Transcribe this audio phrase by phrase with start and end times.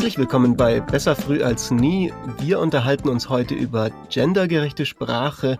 [0.00, 2.10] Herzlich willkommen bei Besser früh als nie.
[2.38, 5.58] Wir unterhalten uns heute über gendergerechte Sprache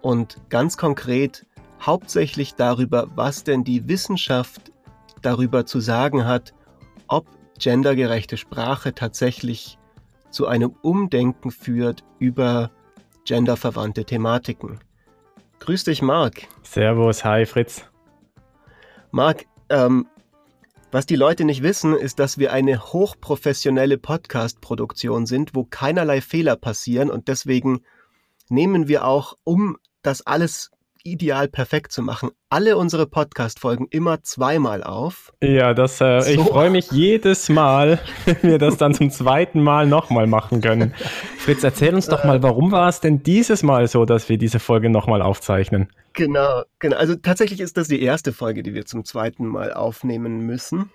[0.00, 1.46] und ganz konkret
[1.80, 4.72] hauptsächlich darüber, was denn die Wissenschaft
[5.22, 6.54] darüber zu sagen hat,
[7.06, 7.28] ob
[7.60, 9.78] gendergerechte Sprache tatsächlich
[10.30, 12.72] zu einem Umdenken führt über
[13.24, 14.80] genderverwandte Thematiken.
[15.60, 16.48] Grüß dich, Marc.
[16.64, 17.84] Servus, hi Fritz.
[19.12, 20.08] Marc, ähm,
[20.90, 26.56] was die Leute nicht wissen, ist, dass wir eine hochprofessionelle Podcast-Produktion sind, wo keinerlei Fehler
[26.56, 27.10] passieren.
[27.10, 27.82] Und deswegen
[28.48, 30.70] nehmen wir auch, um das alles
[31.12, 35.32] ideal perfekt zu machen, alle unsere Podcast-Folgen immer zweimal auf.
[35.42, 36.30] Ja, das, äh, so.
[36.30, 40.94] ich freue mich jedes Mal, wenn wir das dann zum zweiten Mal nochmal machen können.
[41.38, 44.58] Fritz, erzähl uns doch mal, warum war es denn dieses Mal so, dass wir diese
[44.58, 45.88] Folge nochmal aufzeichnen?
[46.12, 46.96] Genau, genau.
[46.96, 50.90] Also tatsächlich ist das die erste Folge, die wir zum zweiten Mal aufnehmen müssen.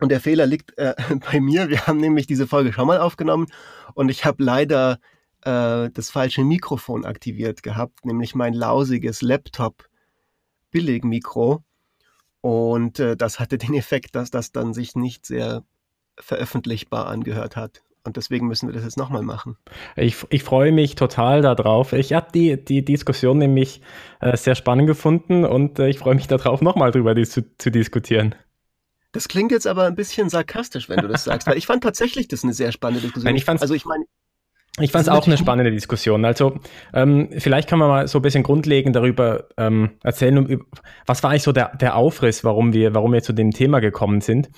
[0.00, 0.94] Und der Fehler liegt äh,
[1.32, 1.68] bei mir.
[1.68, 3.46] Wir haben nämlich diese Folge schon mal aufgenommen
[3.94, 4.98] und ich habe leider
[5.46, 11.62] äh, das falsche Mikrofon aktiviert gehabt, nämlich mein lausiges Laptop-Billigmikro.
[12.40, 15.62] Und äh, das hatte den Effekt, dass das dann sich nicht sehr
[16.18, 17.82] veröffentlichbar angehört hat.
[18.04, 19.56] Und deswegen müssen wir das jetzt nochmal machen.
[19.96, 21.92] Ich, ich freue mich total darauf.
[21.92, 23.80] Ich habe die, die Diskussion nämlich
[24.20, 28.36] äh, sehr spannend gefunden und äh, ich freue mich darauf, nochmal drüber zu, zu diskutieren.
[29.10, 32.28] Das klingt jetzt aber ein bisschen sarkastisch, wenn du das sagst, weil ich fand tatsächlich
[32.28, 33.24] das eine sehr spannende Diskussion.
[33.24, 34.04] Nein, ich fand's, also ich meine,
[34.78, 36.24] ich fand es auch eine spannende Diskussion.
[36.24, 36.58] Also
[36.92, 40.60] ähm, vielleicht kann man mal so ein bisschen grundlegend darüber ähm, erzählen,
[41.06, 44.20] was war eigentlich so der, der Aufriss, warum wir, warum wir zu dem Thema gekommen
[44.20, 44.50] sind.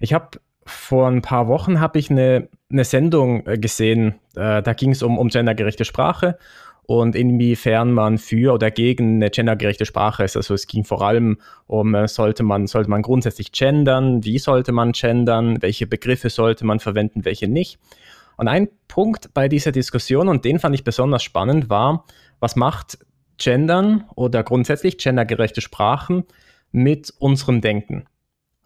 [0.00, 4.72] Ich habe vor ein paar Wochen habe ich eine, eine Sendung äh, gesehen, äh, da
[4.72, 6.38] ging es um, um gendergerechte Sprache
[6.86, 10.36] und inwiefern man für oder gegen eine gendergerechte Sprache ist.
[10.36, 14.72] Also es ging vor allem um, äh, sollte man, sollte man grundsätzlich gendern, wie sollte
[14.72, 17.78] man gendern, welche Begriffe sollte man verwenden, welche nicht.
[18.36, 22.04] Und ein Punkt bei dieser Diskussion, und den fand ich besonders spannend, war,
[22.40, 22.98] was macht
[23.36, 26.24] Gendern oder grundsätzlich gendergerechte Sprachen
[26.72, 28.06] mit unserem Denken?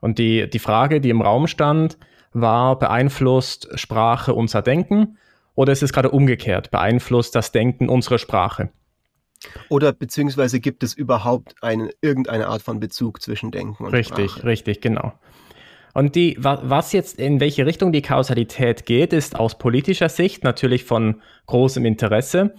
[0.00, 1.98] Und die, die Frage, die im Raum stand,
[2.32, 5.18] war, beeinflusst Sprache unser Denken
[5.54, 6.70] oder ist es gerade umgekehrt?
[6.70, 8.70] Beeinflusst das Denken unsere Sprache?
[9.68, 14.22] Oder beziehungsweise gibt es überhaupt eine, irgendeine Art von Bezug zwischen Denken und richtig, Sprache?
[14.22, 15.12] Richtig, richtig, genau.
[15.98, 20.84] Und die, was jetzt in welche Richtung die Kausalität geht, ist aus politischer Sicht natürlich
[20.84, 22.54] von großem Interesse.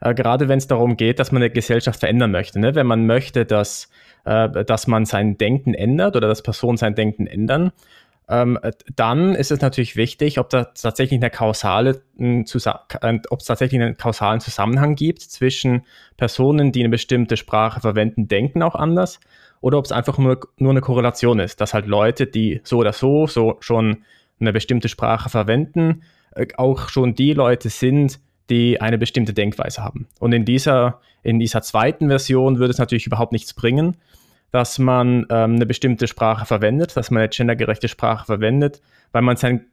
[0.00, 2.60] Äh, gerade wenn es darum geht, dass man eine Gesellschaft verändern möchte.
[2.60, 2.76] Ne?
[2.76, 3.90] Wenn man möchte, dass,
[4.24, 7.72] äh, dass man sein Denken ändert oder dass Personen sein Denken ändern,
[8.28, 8.58] ähm,
[8.96, 12.42] dann ist es natürlich wichtig, ob da tatsächlich eine kausale, äh,
[13.30, 15.82] ob es tatsächlich einen kausalen Zusammenhang gibt zwischen
[16.16, 19.20] Personen, die eine bestimmte Sprache verwenden, denken auch anders
[19.60, 22.92] oder ob es einfach nur, nur eine Korrelation ist, dass halt Leute, die so oder
[22.92, 24.04] so, so schon
[24.38, 26.02] eine bestimmte Sprache verwenden,
[26.34, 28.20] äh, auch schon die Leute sind,
[28.50, 30.06] die eine bestimmte Denkweise haben.
[30.20, 33.96] Und in dieser, in dieser zweiten Version würde es natürlich überhaupt nichts bringen,
[34.54, 39.36] dass man ähm, eine bestimmte Sprache verwendet, dass man eine gendergerechte Sprache verwendet, weil man
[39.36, 39.66] sein,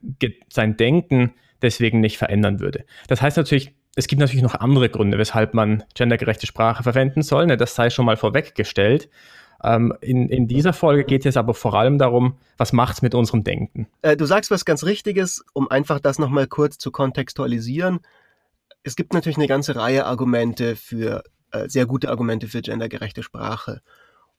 [0.52, 2.84] sein Denken deswegen nicht verändern würde.
[3.06, 7.46] Das heißt natürlich, es gibt natürlich noch andere Gründe, weshalb man gendergerechte Sprache verwenden soll.
[7.46, 7.56] Ne?
[7.56, 9.08] Das sei schon mal vorweggestellt.
[9.62, 13.14] Ähm, in, in dieser Folge geht es aber vor allem darum, was macht es mit
[13.14, 13.86] unserem Denken.
[14.02, 18.00] Äh, du sagst was ganz Richtiges, um einfach das nochmal kurz zu kontextualisieren.
[18.82, 21.22] Es gibt natürlich eine ganze Reihe Argumente für,
[21.52, 23.80] äh, sehr gute Argumente für gendergerechte Sprache.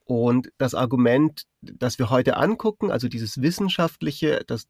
[0.04, 4.66] Und das Argument, das wir heute angucken, also dieses wissenschaftliche, dass,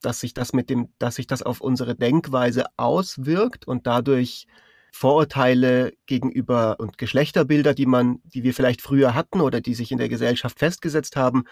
[0.00, 4.46] dass sich das mit dem, dass sich das auf unsere Denkweise auswirkt und dadurch
[4.92, 9.98] Vorurteile gegenüber und Geschlechterbilder, die man, die wir vielleicht früher hatten oder die sich in
[9.98, 11.44] der Gesellschaft festgesetzt haben,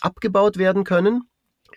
[0.00, 1.22] abgebaut werden können,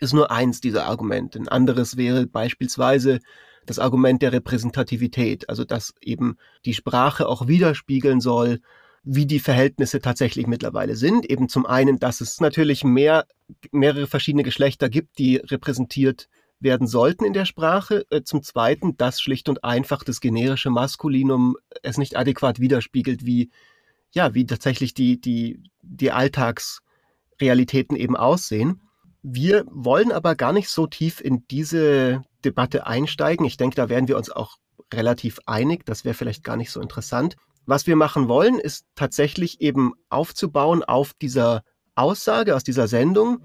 [0.00, 1.38] ist nur eins dieser Argumente.
[1.38, 3.18] Ein anderes wäre beispielsweise
[3.66, 8.60] das Argument der Repräsentativität, also dass eben die Sprache auch widerspiegeln soll,
[9.04, 11.28] wie die Verhältnisse tatsächlich mittlerweile sind.
[11.28, 13.26] Eben zum einen, dass es natürlich mehr,
[13.72, 16.28] mehrere verschiedene Geschlechter gibt, die repräsentiert
[16.60, 18.06] werden sollten in der Sprache.
[18.10, 23.50] Äh, zum Zweiten, dass schlicht und einfach das generische Maskulinum es nicht adäquat widerspiegelt, wie,
[24.12, 28.80] ja, wie tatsächlich die, die, die Alltagsrealitäten eben aussehen.
[29.24, 33.46] Wir wollen aber gar nicht so tief in diese Debatte einsteigen.
[33.46, 34.56] Ich denke, da werden wir uns auch
[34.92, 35.84] relativ einig.
[35.86, 37.36] Das wäre vielleicht gar nicht so interessant.
[37.66, 41.62] Was wir machen wollen, ist tatsächlich eben aufzubauen auf dieser
[41.94, 43.42] Aussage aus dieser Sendung,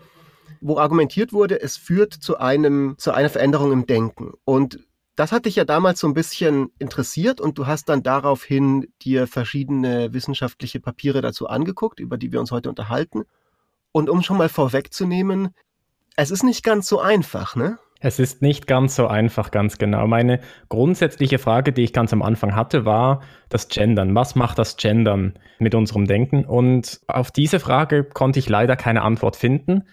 [0.62, 4.34] wo argumentiert wurde, es führt zu einem, zu einer Veränderung im Denken.
[4.44, 4.80] Und
[5.16, 9.28] das hat dich ja damals so ein bisschen interessiert und du hast dann daraufhin dir
[9.28, 13.24] verschiedene wissenschaftliche Papiere dazu angeguckt, über die wir uns heute unterhalten.
[13.92, 15.50] Und um schon mal vorwegzunehmen,
[16.16, 17.80] es ist nicht ganz so einfach, ne?
[18.00, 20.06] Es ist nicht ganz so einfach, ganz genau.
[20.08, 20.40] Meine
[20.70, 24.14] grundsätzliche Frage, die ich ganz am Anfang hatte, war das Gendern.
[24.14, 26.46] Was macht das Gendern mit unserem Denken?
[26.46, 29.84] Und auf diese Frage konnte ich leider keine Antwort finden.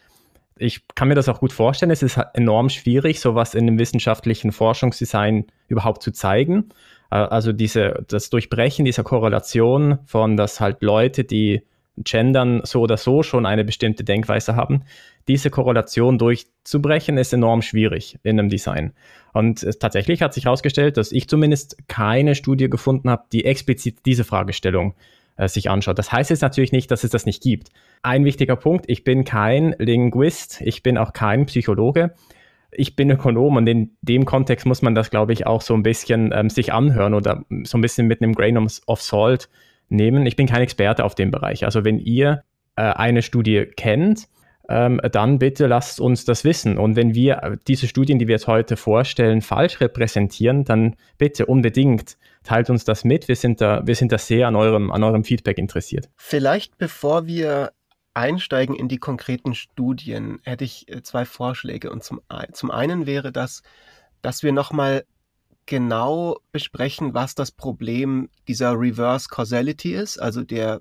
[0.56, 1.90] Ich kann mir das auch gut vorstellen.
[1.90, 6.68] Es ist enorm schwierig, sowas in dem wissenschaftlichen Forschungsdesign überhaupt zu zeigen.
[7.10, 11.62] Äh, also diese, das Durchbrechen dieser Korrelation von, dass halt Leute, die
[11.96, 14.82] gendern, so oder so schon eine bestimmte Denkweise haben,
[15.28, 18.92] diese Korrelation durchzubrechen, ist enorm schwierig in einem Design.
[19.32, 24.24] Und tatsächlich hat sich herausgestellt, dass ich zumindest keine Studie gefunden habe, die explizit diese
[24.24, 24.94] Fragestellung
[25.36, 25.98] äh, sich anschaut.
[25.98, 27.70] Das heißt jetzt natürlich nicht, dass es das nicht gibt.
[28.02, 32.14] Ein wichtiger Punkt, ich bin kein Linguist, ich bin auch kein Psychologe.
[32.76, 35.84] Ich bin Ökonom und in dem Kontext muss man das, glaube ich, auch so ein
[35.84, 39.48] bisschen ähm, sich anhören oder so ein bisschen mit einem Grain of Salt
[39.88, 40.26] nehmen.
[40.26, 41.64] Ich bin kein Experte auf dem Bereich.
[41.64, 42.42] Also wenn ihr
[42.76, 44.28] äh, eine Studie kennt,
[44.68, 46.78] ähm, dann bitte lasst uns das wissen.
[46.78, 52.16] Und wenn wir diese Studien, die wir jetzt heute vorstellen, falsch repräsentieren, dann bitte unbedingt
[52.44, 53.28] teilt uns das mit.
[53.28, 56.08] Wir sind da, wir sind da sehr an eurem, an eurem Feedback interessiert.
[56.16, 57.72] Vielleicht bevor wir
[58.14, 61.90] einsteigen in die konkreten Studien, hätte ich äh, zwei Vorschläge.
[61.90, 62.20] Und zum,
[62.52, 63.62] zum einen wäre das,
[64.22, 65.04] dass wir nochmal
[65.66, 70.80] genau besprechen, was das Problem dieser Reverse Causality ist, also der,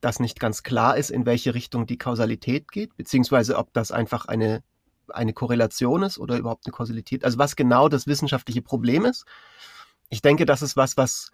[0.00, 4.26] dass nicht ganz klar ist, in welche Richtung die Kausalität geht, beziehungsweise ob das einfach
[4.26, 4.62] eine,
[5.08, 9.24] eine Korrelation ist oder überhaupt eine Kausalität, also was genau das wissenschaftliche Problem ist.
[10.08, 11.30] Ich denke, das ist was, was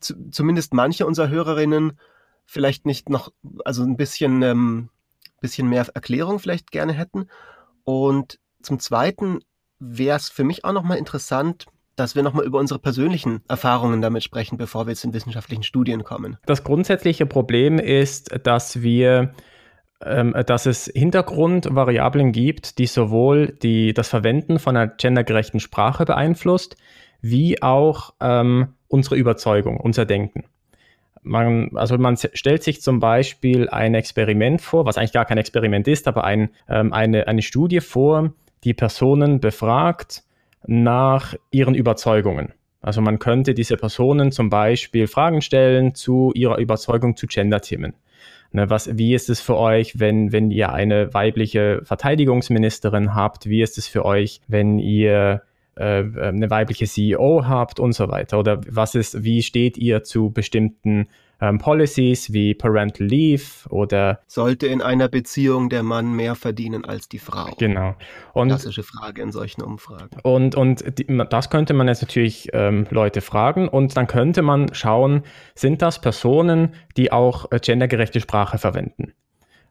[0.00, 1.98] zu, zumindest manche unserer Hörerinnen
[2.44, 3.32] vielleicht nicht noch,
[3.64, 4.88] also ein bisschen, ähm,
[5.40, 7.28] bisschen mehr Erklärung vielleicht gerne hätten.
[7.84, 9.40] Und zum Zweiten
[9.78, 11.66] wäre es für mich auch nochmal interessant,
[11.98, 16.04] dass wir nochmal über unsere persönlichen Erfahrungen damit sprechen, bevor wir jetzt in wissenschaftlichen Studien
[16.04, 16.36] kommen.
[16.46, 19.32] Das grundsätzliche Problem ist, dass wir
[20.04, 26.76] ähm, dass es Hintergrundvariablen gibt, die sowohl die, das Verwenden von einer gendergerechten Sprache beeinflusst,
[27.20, 30.44] wie auch ähm, unsere Überzeugung, unser Denken.
[31.22, 35.88] Man, also man stellt sich zum Beispiel ein Experiment vor, was eigentlich gar kein Experiment
[35.88, 40.22] ist, aber ein, ähm, eine, eine Studie vor, die Personen befragt,
[40.66, 42.52] nach ihren Überzeugungen.
[42.80, 47.94] Also man könnte diese Personen zum Beispiel Fragen stellen zu ihrer Überzeugung zu Gender-Themen.
[48.50, 53.46] Ne, was, wie ist es für euch, wenn, wenn ihr eine weibliche Verteidigungsministerin habt?
[53.46, 55.42] Wie ist es für euch, wenn ihr
[55.74, 58.38] äh, eine weibliche CEO habt und so weiter?
[58.38, 61.08] Oder was ist, wie steht ihr zu bestimmten
[61.40, 67.08] ähm, Policies wie Parental Leave oder sollte in einer Beziehung der Mann mehr verdienen als
[67.08, 67.54] die Frau?
[67.58, 67.94] Genau.
[68.32, 70.18] Und, Klassische Frage in solchen Umfragen.
[70.22, 74.72] Und, und die, das könnte man jetzt natürlich ähm, Leute fragen und dann könnte man
[74.74, 75.22] schauen,
[75.54, 79.12] sind das Personen, die auch äh, gendergerechte Sprache verwenden?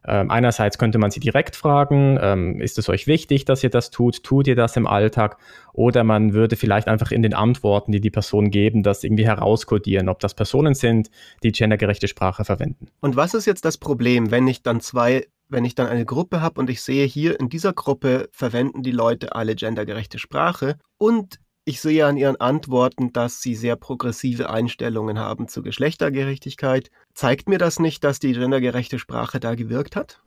[0.06, 3.90] Ähm, einerseits könnte man sie direkt fragen, ähm, ist es euch wichtig, dass ihr das
[3.90, 4.22] tut?
[4.22, 5.38] Tut ihr das im Alltag?
[5.72, 10.08] Oder man würde vielleicht einfach in den Antworten, die die Person geben, das irgendwie herauskodieren,
[10.08, 11.10] ob das Personen sind,
[11.42, 12.88] die gendergerechte Sprache verwenden.
[13.00, 16.42] Und was ist jetzt das Problem, wenn ich dann zwei wenn ich dann eine Gruppe
[16.42, 21.40] habe und ich sehe hier in dieser Gruppe verwenden die Leute alle gendergerechte Sprache und
[21.68, 26.90] ich sehe an Ihren Antworten, dass Sie sehr progressive Einstellungen haben zu Geschlechtergerechtigkeit.
[27.12, 30.22] Zeigt mir das nicht, dass die gendergerechte Sprache da gewirkt hat?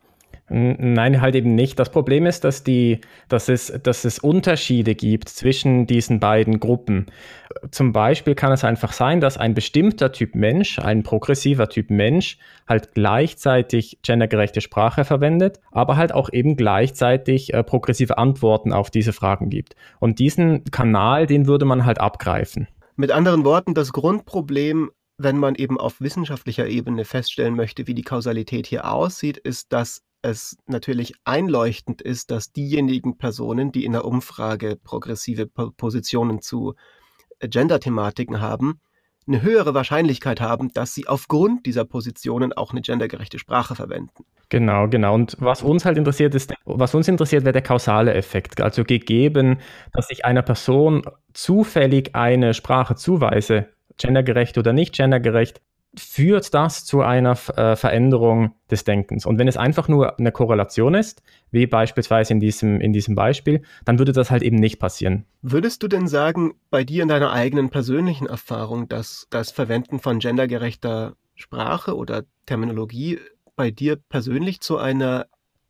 [0.48, 1.78] Nein, halt eben nicht.
[1.78, 7.06] Das Problem ist, dass, die, dass, es, dass es Unterschiede gibt zwischen diesen beiden Gruppen.
[7.70, 12.38] Zum Beispiel kann es einfach sein, dass ein bestimmter Typ Mensch, ein progressiver Typ Mensch,
[12.68, 19.12] halt gleichzeitig gendergerechte Sprache verwendet, aber halt auch eben gleichzeitig äh, progressive Antworten auf diese
[19.12, 19.76] Fragen gibt.
[20.00, 22.68] Und diesen Kanal, den würde man halt abgreifen.
[22.96, 28.02] Mit anderen Worten, das Grundproblem wenn man eben auf wissenschaftlicher Ebene feststellen möchte, wie die
[28.02, 34.04] Kausalität hier aussieht, ist, dass es natürlich einleuchtend ist, dass diejenigen Personen, die in der
[34.04, 36.74] Umfrage progressive Positionen zu
[37.40, 38.80] äh, Gender-Thematiken haben,
[39.26, 44.24] eine höhere Wahrscheinlichkeit haben, dass sie aufgrund dieser Positionen auch eine gendergerechte Sprache verwenden.
[44.48, 45.14] Genau, genau.
[45.14, 48.60] Und was uns halt interessiert ist, was uns interessiert, wäre der kausale Effekt.
[48.60, 49.58] Also gegeben,
[49.92, 55.60] dass ich einer Person zufällig eine Sprache zuweise, gendergerecht oder nicht gendergerecht,
[55.94, 59.26] führt das zu einer äh, Veränderung des Denkens.
[59.26, 63.62] Und wenn es einfach nur eine Korrelation ist, wie beispielsweise in diesem, in diesem Beispiel,
[63.84, 65.26] dann würde das halt eben nicht passieren.
[65.42, 70.18] Würdest du denn sagen, bei dir in deiner eigenen persönlichen Erfahrung, dass das Verwenden von
[70.18, 73.18] gendergerechter Sprache oder Terminologie
[73.54, 75.26] bei dir persönlich zu einer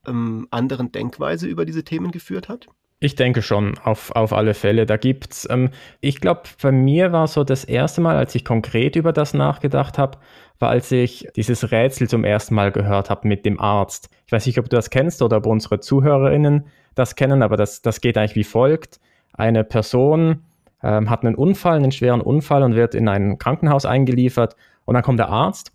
[0.06, 2.68] ähm, anderen Denkweise über diese Themen geführt hat?
[3.02, 4.86] Ich denke schon, auf, auf alle Fälle.
[4.86, 8.94] Da gibt's, ähm, ich glaube, bei mir war so das erste Mal, als ich konkret
[8.94, 10.18] über das nachgedacht habe,
[10.60, 14.08] war, als ich dieses Rätsel zum ersten Mal gehört habe mit dem Arzt.
[14.26, 17.82] Ich weiß nicht, ob du das kennst oder ob unsere ZuhörerInnen das kennen, aber das,
[17.82, 19.00] das geht eigentlich wie folgt.
[19.32, 20.44] Eine Person
[20.84, 24.54] ähm, hat einen Unfall, einen schweren Unfall und wird in ein Krankenhaus eingeliefert
[24.84, 25.72] und dann kommt der Arzt.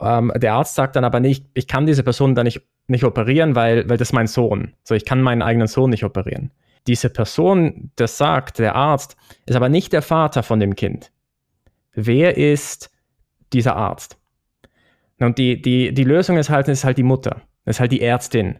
[0.00, 3.54] Ähm, der Arzt sagt dann aber nicht, ich kann diese Person da nicht nicht operieren,
[3.54, 4.74] weil, weil das ist mein Sohn.
[4.84, 6.50] So, ich kann meinen eigenen Sohn nicht operieren.
[6.86, 11.10] Diese Person, das sagt, der Arzt, ist aber nicht der Vater von dem Kind.
[11.94, 12.90] Wer ist
[13.52, 14.18] dieser Arzt?
[15.18, 18.58] Und die, die, die Lösung ist halt, ist halt die Mutter, ist halt die Ärztin.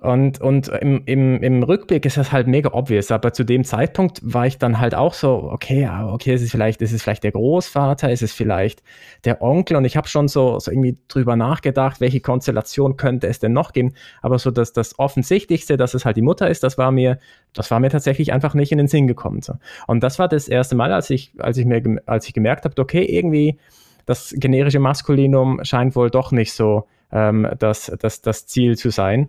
[0.00, 4.20] Und, und im, im, im Rückblick ist das halt mega obvious, aber zu dem Zeitpunkt
[4.22, 7.32] war ich dann halt auch so, okay, okay, ist es vielleicht, ist es vielleicht der
[7.32, 8.82] Großvater, ist es vielleicht
[9.26, 13.40] der Onkel und ich habe schon so, so irgendwie drüber nachgedacht, welche Konstellation könnte es
[13.40, 13.92] denn noch geben,
[14.22, 17.18] aber so dass das Offensichtlichste, dass es halt die Mutter ist, das war mir,
[17.52, 19.42] das war mir tatsächlich einfach nicht in den Sinn gekommen.
[19.42, 19.54] So.
[19.86, 22.80] Und das war das erste Mal, als ich, als ich mir, als ich gemerkt habe,
[22.80, 23.58] okay, irgendwie
[24.06, 29.28] das generische Maskulinum scheint wohl doch nicht so ähm, das, das, das Ziel zu sein.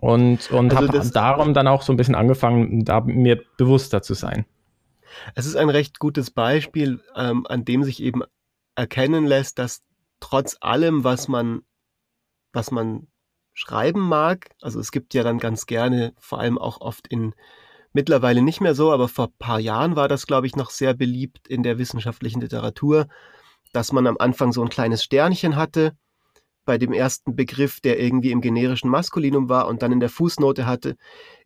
[0.00, 4.14] Und, und also habe darum dann auch so ein bisschen angefangen, da mir bewusster zu
[4.14, 4.44] sein.
[5.34, 8.22] Es ist ein recht gutes Beispiel, ähm, an dem sich eben
[8.74, 9.82] erkennen lässt, dass
[10.20, 11.62] trotz allem, was man,
[12.52, 13.06] was man
[13.54, 17.34] schreiben mag, also es gibt ja dann ganz gerne, vor allem auch oft in
[17.92, 20.92] mittlerweile nicht mehr so, aber vor ein paar Jahren war das, glaube ich, noch sehr
[20.92, 23.06] beliebt in der wissenschaftlichen Literatur,
[23.72, 25.96] dass man am Anfang so ein kleines Sternchen hatte
[26.66, 30.66] bei dem ersten Begriff, der irgendwie im generischen Maskulinum war und dann in der Fußnote
[30.66, 30.96] hatte.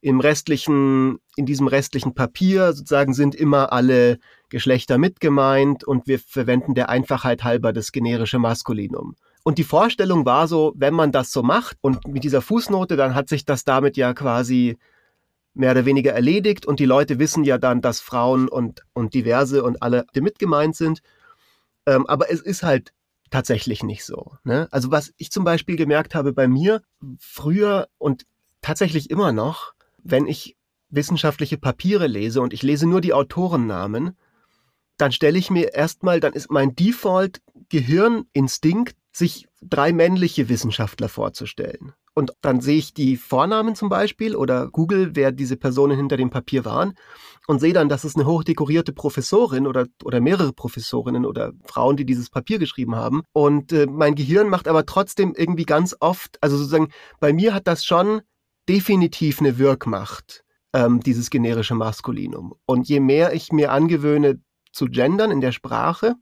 [0.01, 6.75] Im restlichen, in diesem restlichen Papier sozusagen sind immer alle Geschlechter mitgemeint und wir verwenden
[6.75, 9.15] der Einfachheit halber das generische Maskulinum.
[9.45, 13.15] Und die Vorstellung war so, wenn man das so macht und mit dieser Fußnote, dann
[13.15, 14.77] hat sich das damit ja quasi
[15.55, 19.63] mehr oder weniger erledigt und die Leute wissen ja dann, dass Frauen und, und diverse
[19.63, 21.01] und alle mitgemeint sind.
[21.87, 22.93] Ähm, aber es ist halt
[23.31, 24.37] tatsächlich nicht so.
[24.45, 24.69] Ne?
[24.71, 26.83] Also was ich zum Beispiel gemerkt habe bei mir
[27.19, 28.27] früher und
[28.61, 29.73] tatsächlich immer noch,
[30.03, 30.57] wenn ich
[30.91, 34.17] wissenschaftliche Papiere lese und ich lese nur die Autorennamen,
[34.97, 41.93] dann stelle ich mir erstmal, dann ist mein Default-Gehirninstinkt, sich drei männliche Wissenschaftler vorzustellen.
[42.15, 46.31] Und dann sehe ich die Vornamen zum Beispiel oder Google, wer diese Personen hinter dem
[46.31, 46.95] Papier waren
[47.47, 52.05] und sehe dann, dass es eine hochdekorierte Professorin oder, oder mehrere Professorinnen oder Frauen, die
[52.05, 53.23] dieses Papier geschrieben haben.
[53.33, 56.89] Und äh, mein Gehirn macht aber trotzdem irgendwie ganz oft, also sozusagen,
[57.21, 58.23] bei mir hat das schon
[58.69, 62.55] definitiv eine Wirkmacht, ähm, dieses generische Maskulinum.
[62.67, 64.41] Und je mehr ich mir angewöhne
[64.73, 66.15] zu gendern in der Sprache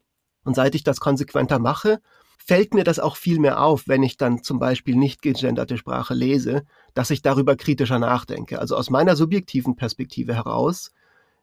[0.45, 2.01] und seit ich das konsequenter mache,
[2.39, 6.15] fällt mir das auch viel mehr auf, wenn ich dann zum Beispiel nicht gegenderte Sprache
[6.15, 6.63] lese,
[6.95, 8.59] dass ich darüber kritischer nachdenke.
[8.59, 10.93] Also aus meiner subjektiven Perspektive heraus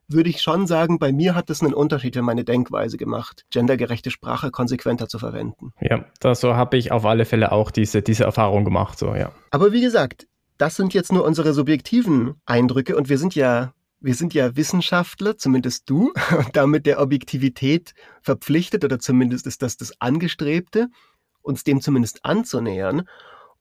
[0.08, 4.12] würde ich schon sagen, bei mir hat es einen Unterschied in meine Denkweise gemacht, gendergerechte
[4.12, 5.74] Sprache konsequenter zu verwenden.
[5.82, 9.32] Ja, das, so habe ich auf alle Fälle auch diese, diese Erfahrung gemacht, so, ja.
[9.52, 14.16] Aber wie gesagt, das sind jetzt nur unsere subjektiven Eindrücke und wir sind ja wir
[14.16, 20.00] sind ja Wissenschaftler, zumindest du, und damit der Objektivität verpflichtet, oder zumindest ist das das
[20.00, 20.88] Angestrebte,
[21.42, 23.08] uns dem zumindest anzunähern.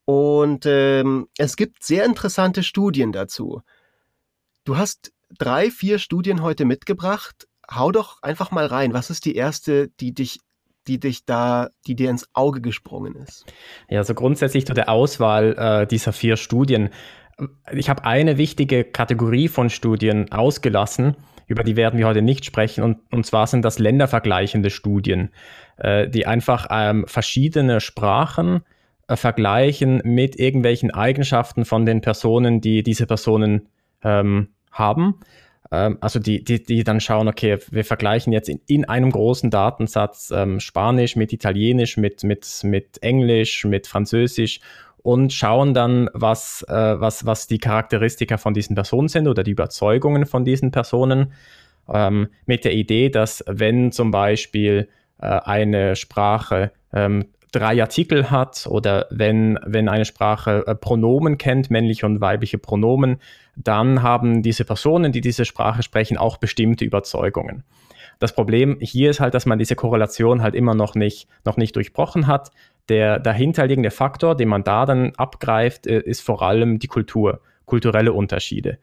[0.05, 3.61] Und ähm, es gibt sehr interessante Studien dazu.
[4.63, 7.47] Du hast drei, vier Studien heute mitgebracht.
[7.69, 8.93] Hau doch einfach mal rein.
[8.93, 10.39] Was ist die erste, die dich
[10.87, 13.45] die dich da, die dir ins Auge gesprungen ist?
[13.89, 16.89] Ja, also grundsätzlich zu der Auswahl äh, dieser vier Studien
[17.71, 21.15] ich habe eine wichtige Kategorie von Studien ausgelassen,
[21.47, 25.29] über die werden wir heute nicht sprechen, und, und zwar sind das ländervergleichende Studien,
[25.77, 28.61] äh, die einfach ähm, verschiedene Sprachen
[29.07, 33.67] äh, vergleichen mit irgendwelchen Eigenschaften von den Personen, die diese Personen
[34.03, 35.19] ähm, haben.
[35.71, 39.49] Ähm, also die, die, die dann schauen, okay, wir vergleichen jetzt in, in einem großen
[39.49, 44.59] Datensatz ähm, Spanisch mit Italienisch, mit, mit, mit Englisch, mit Französisch
[45.05, 49.51] und schauen dann, was, äh, was, was die Charakteristika von diesen Personen sind oder die
[49.51, 51.31] Überzeugungen von diesen Personen.
[51.87, 54.89] Ähm, mit der Idee, dass wenn zum Beispiel
[55.21, 61.69] äh, eine Sprache ähm, drei Artikel hat oder wenn, wenn eine Sprache äh, Pronomen kennt,
[61.69, 63.17] männliche und weibliche Pronomen,
[63.55, 67.63] dann haben diese Personen, die diese Sprache sprechen, auch bestimmte Überzeugungen.
[68.17, 71.75] Das Problem hier ist halt, dass man diese Korrelation halt immer noch nicht, noch nicht
[71.75, 72.51] durchbrochen hat.
[72.89, 78.13] Der dahinterliegende Faktor, den man da dann abgreift, äh, ist vor allem die Kultur, kulturelle
[78.13, 78.77] Unterschiede.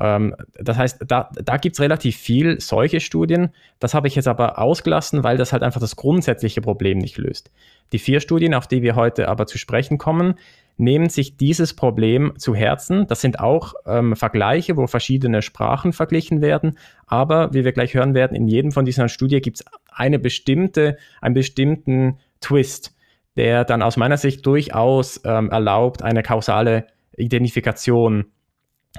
[0.00, 3.50] Ähm, das heißt, da, da gibt es relativ viel solche Studien.
[3.78, 7.50] Das habe ich jetzt aber ausgelassen, weil das halt einfach das grundsätzliche Problem nicht löst.
[7.92, 10.34] Die vier Studien, auf die wir heute aber zu sprechen kommen,
[10.76, 13.06] nehmen sich dieses Problem zu Herzen.
[13.06, 16.78] Das sind auch ähm, Vergleiche, wo verschiedene Sprachen verglichen werden.
[17.06, 20.96] Aber wie wir gleich hören werden, in jedem von diesen Studien gibt es eine bestimmte,
[21.20, 22.93] einen bestimmten Twist,
[23.36, 26.86] der dann aus meiner Sicht durchaus ähm, erlaubt, eine kausale
[27.16, 28.26] Identifikation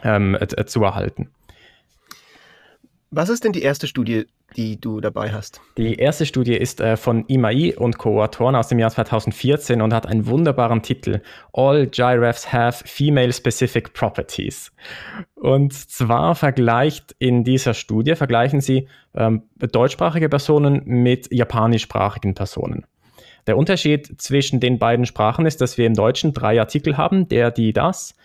[0.03, 1.29] ähm, äh, zu erhalten.
[3.11, 4.25] Was ist denn die erste Studie,
[4.57, 5.61] die du dabei hast?
[5.77, 10.05] Die erste Studie ist äh, von Imai und Co-Autoren aus dem Jahr 2014 und hat
[10.05, 11.21] einen wunderbaren Titel.
[11.53, 14.71] All Giraffes have female-specific properties.
[15.35, 22.85] Und zwar vergleicht in dieser Studie, vergleichen sie ähm, deutschsprachige Personen mit japanischsprachigen Personen.
[23.47, 27.51] Der Unterschied zwischen den beiden Sprachen ist, dass wir im Deutschen drei Artikel haben, der,
[27.51, 28.15] die, das.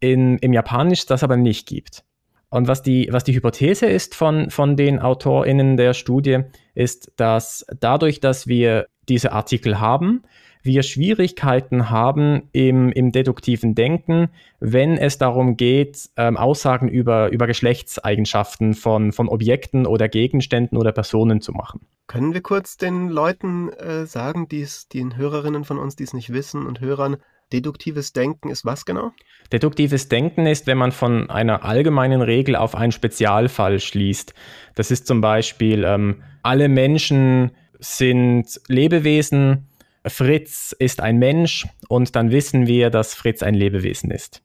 [0.00, 2.04] In, Im Japanisch das aber nicht gibt.
[2.48, 6.40] Und was die, was die Hypothese ist von, von den AutorInnen der Studie,
[6.74, 10.22] ist, dass dadurch, dass wir diese Artikel haben,
[10.66, 14.28] wir Schwierigkeiten haben im, im deduktiven Denken,
[14.60, 20.92] wenn es darum geht, ähm, Aussagen über, über Geschlechtseigenschaften von, von Objekten oder Gegenständen oder
[20.92, 21.80] Personen zu machen.
[22.06, 26.32] Können wir kurz den Leuten äh, sagen, die's, den Hörerinnen von uns, die es nicht
[26.32, 27.16] wissen und Hörern,
[27.52, 29.12] Deduktives Denken ist was genau?
[29.52, 34.34] Deduktives Denken ist, wenn man von einer allgemeinen Regel auf einen Spezialfall schließt.
[34.74, 39.68] Das ist zum Beispiel, ähm, alle Menschen sind Lebewesen,
[40.06, 44.42] Fritz ist ein Mensch und dann wissen wir, dass Fritz ein Lebewesen ist.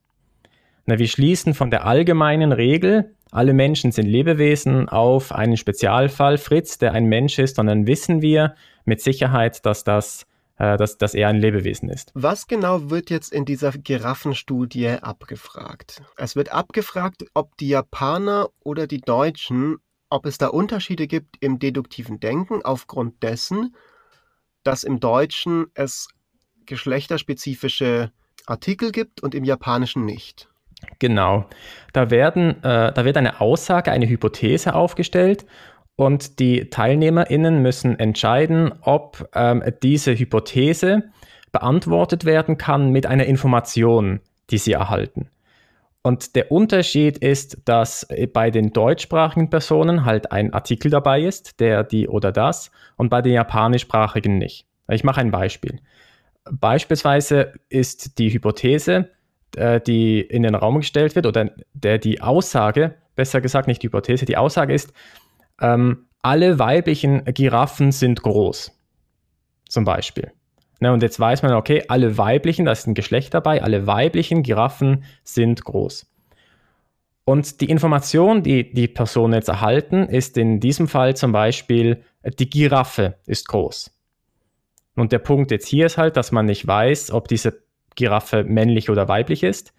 [0.85, 6.77] Na, wir schließen von der allgemeinen Regel, alle Menschen sind Lebewesen, auf einen Spezialfall Fritz,
[6.79, 10.25] der ein Mensch ist, und dann wissen wir mit Sicherheit, dass das
[10.61, 12.11] äh, dass, dass er ein Lebewesen ist.
[12.13, 16.03] Was genau wird jetzt in dieser Giraffenstudie abgefragt?
[16.17, 19.77] Es wird abgefragt, ob die Japaner oder die Deutschen,
[20.09, 23.75] ob es da Unterschiede gibt im deduktiven Denken aufgrund dessen,
[24.63, 26.07] dass im Deutschen es
[26.65, 28.11] geschlechterspezifische
[28.45, 30.49] Artikel gibt und im Japanischen nicht.
[30.99, 31.45] Genau.
[31.93, 35.45] Da, werden, äh, da wird eine Aussage, eine Hypothese aufgestellt
[35.95, 41.03] und die TeilnehmerInnen müssen entscheiden, ob ähm, diese Hypothese
[41.51, 45.29] beantwortet werden kann mit einer Information, die sie erhalten.
[46.03, 51.83] Und der Unterschied ist, dass bei den deutschsprachigen Personen halt ein Artikel dabei ist, der,
[51.83, 54.65] die oder das, und bei den japanischsprachigen nicht.
[54.89, 55.79] Ich mache ein Beispiel.
[56.51, 59.09] Beispielsweise ist die Hypothese,
[59.55, 63.87] äh, die in den Raum gestellt wird, oder der die Aussage, besser gesagt nicht die
[63.87, 64.93] Hypothese, die Aussage ist,
[65.59, 68.71] ähm, alle weiblichen Giraffen sind groß.
[69.69, 70.31] Zum Beispiel.
[70.81, 74.41] Ne, und jetzt weiß man, okay, alle weiblichen, da ist ein Geschlecht dabei, alle weiblichen
[74.41, 76.11] Giraffen sind groß.
[77.23, 82.01] Und die Information, die die Personen jetzt erhalten, ist in diesem Fall zum Beispiel,
[82.39, 83.95] die Giraffe ist groß.
[84.95, 87.61] Und der Punkt jetzt hier ist halt, dass man nicht weiß, ob diese
[87.95, 89.73] Giraffe männlich oder weiblich ist.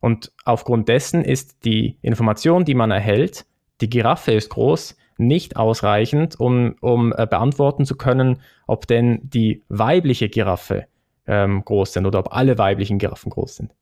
[0.00, 3.46] Und aufgrund dessen ist die Information, die man erhält,
[3.80, 9.62] die Giraffe ist groß, nicht ausreichend, um, um äh, beantworten zu können, ob denn die
[9.68, 10.86] weibliche Giraffe
[11.26, 13.72] ähm, groß sind oder ob alle weiblichen Giraffen groß sind.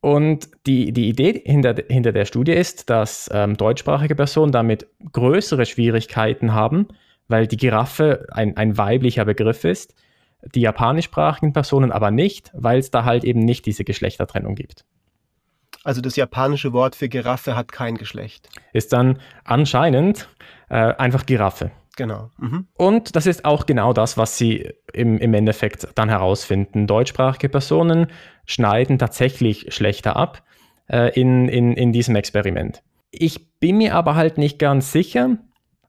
[0.00, 5.64] Und die, die Idee hinter, hinter der Studie ist, dass ähm, deutschsprachige Personen damit größere
[5.64, 6.88] Schwierigkeiten haben,
[7.28, 9.94] weil die Giraffe ein, ein weiblicher Begriff ist,
[10.56, 14.84] die japanischsprachigen Personen aber nicht, weil es da halt eben nicht diese Geschlechtertrennung gibt.
[15.84, 18.48] Also das japanische Wort für Giraffe hat kein Geschlecht.
[18.72, 20.28] Ist dann anscheinend
[20.68, 21.72] äh, einfach Giraffe.
[21.96, 22.30] Genau.
[22.38, 22.66] Mhm.
[22.74, 26.86] Und das ist auch genau das, was sie im, im Endeffekt dann herausfinden.
[26.86, 28.06] Deutschsprachige Personen
[28.46, 30.42] schneiden tatsächlich schlechter ab
[30.88, 32.82] äh, in, in, in diesem Experiment.
[33.10, 35.36] Ich bin mir aber halt nicht ganz sicher,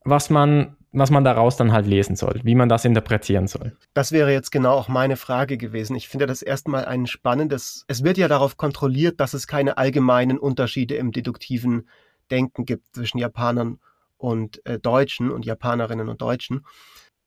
[0.04, 3.76] was man was man daraus dann halt lesen soll, wie man das interpretieren soll.
[3.94, 5.96] Das wäre jetzt genau auch meine Frage gewesen.
[5.96, 10.38] Ich finde das erstmal ein spannendes, es wird ja darauf kontrolliert, dass es keine allgemeinen
[10.38, 11.90] Unterschiede im deduktiven
[12.32, 13.80] Denken gibt zwischen Japanern
[14.18, 16.66] und äh, Deutschen und Japanerinnen und Deutschen.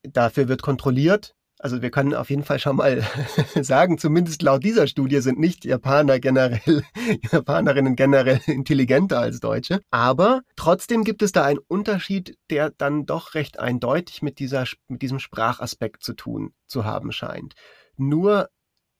[0.02, 3.02] Dafür wird kontrolliert, also wir können auf jeden Fall schon mal
[3.60, 6.84] sagen, zumindest laut dieser Studie sind nicht Japaner generell,
[7.32, 9.80] Japanerinnen generell intelligenter als Deutsche.
[9.90, 15.02] Aber trotzdem gibt es da einen Unterschied, der dann doch recht eindeutig mit, dieser, mit
[15.02, 17.54] diesem Sprachaspekt zu tun zu haben scheint.
[17.96, 18.48] Nur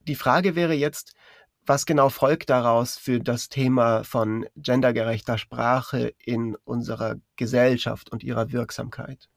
[0.01, 1.13] die Frage wäre jetzt,
[1.67, 8.53] was genau folgt daraus für das Thema von gendergerechter Sprache in unserer Gesellschaft und ihrer
[8.53, 9.29] Wirksamkeit?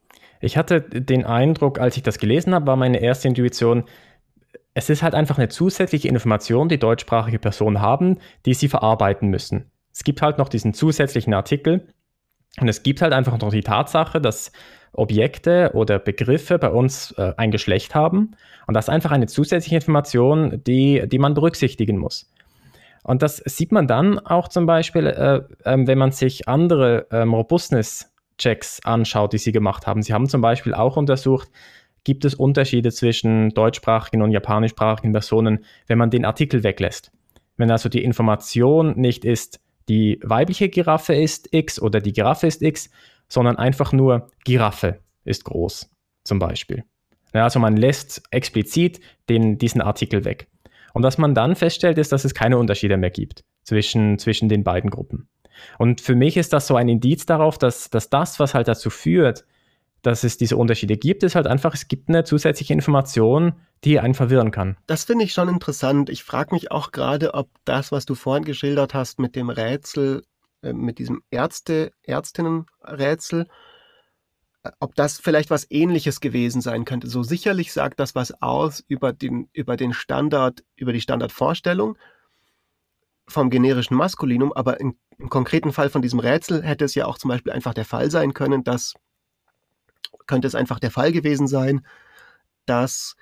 [0.41, 3.83] Ich hatte den Eindruck, als ich das gelesen habe, war meine erste Intuition,
[4.73, 9.71] es ist halt einfach eine zusätzliche Information, die deutschsprachige Personen haben, die sie verarbeiten müssen.
[9.91, 11.87] Es gibt halt noch diesen zusätzlichen Artikel
[12.59, 14.51] und es gibt halt einfach noch die Tatsache, dass
[14.93, 18.35] Objekte oder Begriffe bei uns äh, ein Geschlecht haben.
[18.67, 22.31] Und das ist einfach eine zusätzliche Information, die, die man berücksichtigen muss.
[23.03, 27.33] Und das sieht man dann auch zum Beispiel, äh, äh, wenn man sich andere ähm,
[28.39, 30.01] Robustness-Checks anschaut, die sie gemacht haben.
[30.01, 31.49] Sie haben zum Beispiel auch untersucht,
[32.03, 37.11] gibt es Unterschiede zwischen deutschsprachigen und japanischsprachigen Personen, wenn man den Artikel weglässt.
[37.57, 42.61] Wenn also die Information nicht ist, die weibliche Giraffe ist X oder die Giraffe ist
[42.61, 42.89] X,
[43.27, 45.89] sondern einfach nur Giraffe ist groß,
[46.23, 46.83] zum Beispiel.
[47.33, 50.47] Also man lässt explizit den, diesen Artikel weg.
[50.93, 54.63] Und was man dann feststellt, ist, dass es keine Unterschiede mehr gibt zwischen, zwischen den
[54.63, 55.27] beiden Gruppen.
[55.77, 58.89] Und für mich ist das so ein Indiz darauf, dass, dass das, was halt dazu
[58.89, 59.45] führt,
[60.01, 64.13] dass es diese Unterschiede gibt, ist halt einfach, es gibt eine zusätzliche Information, die einen
[64.13, 64.77] verwirren kann.
[64.87, 66.09] Das finde ich schon interessant.
[66.09, 70.23] Ich frage mich auch gerade, ob das, was du vorhin geschildert hast mit dem Rätsel,
[70.61, 73.47] äh, mit diesem Ärzte, Ärztinnenrätsel,
[74.63, 77.07] äh, ob das vielleicht was ähnliches gewesen sein könnte.
[77.07, 81.97] So sicherlich sagt das was aus über den, über den Standard, über die Standardvorstellung
[83.29, 87.17] vom generischen Maskulinum, aber in, im konkreten Fall von diesem Rätsel hätte es ja auch
[87.17, 88.95] zum Beispiel einfach der Fall sein können, dass
[90.27, 91.81] könnte es einfach der Fall gewesen sein,
[92.65, 93.15] dass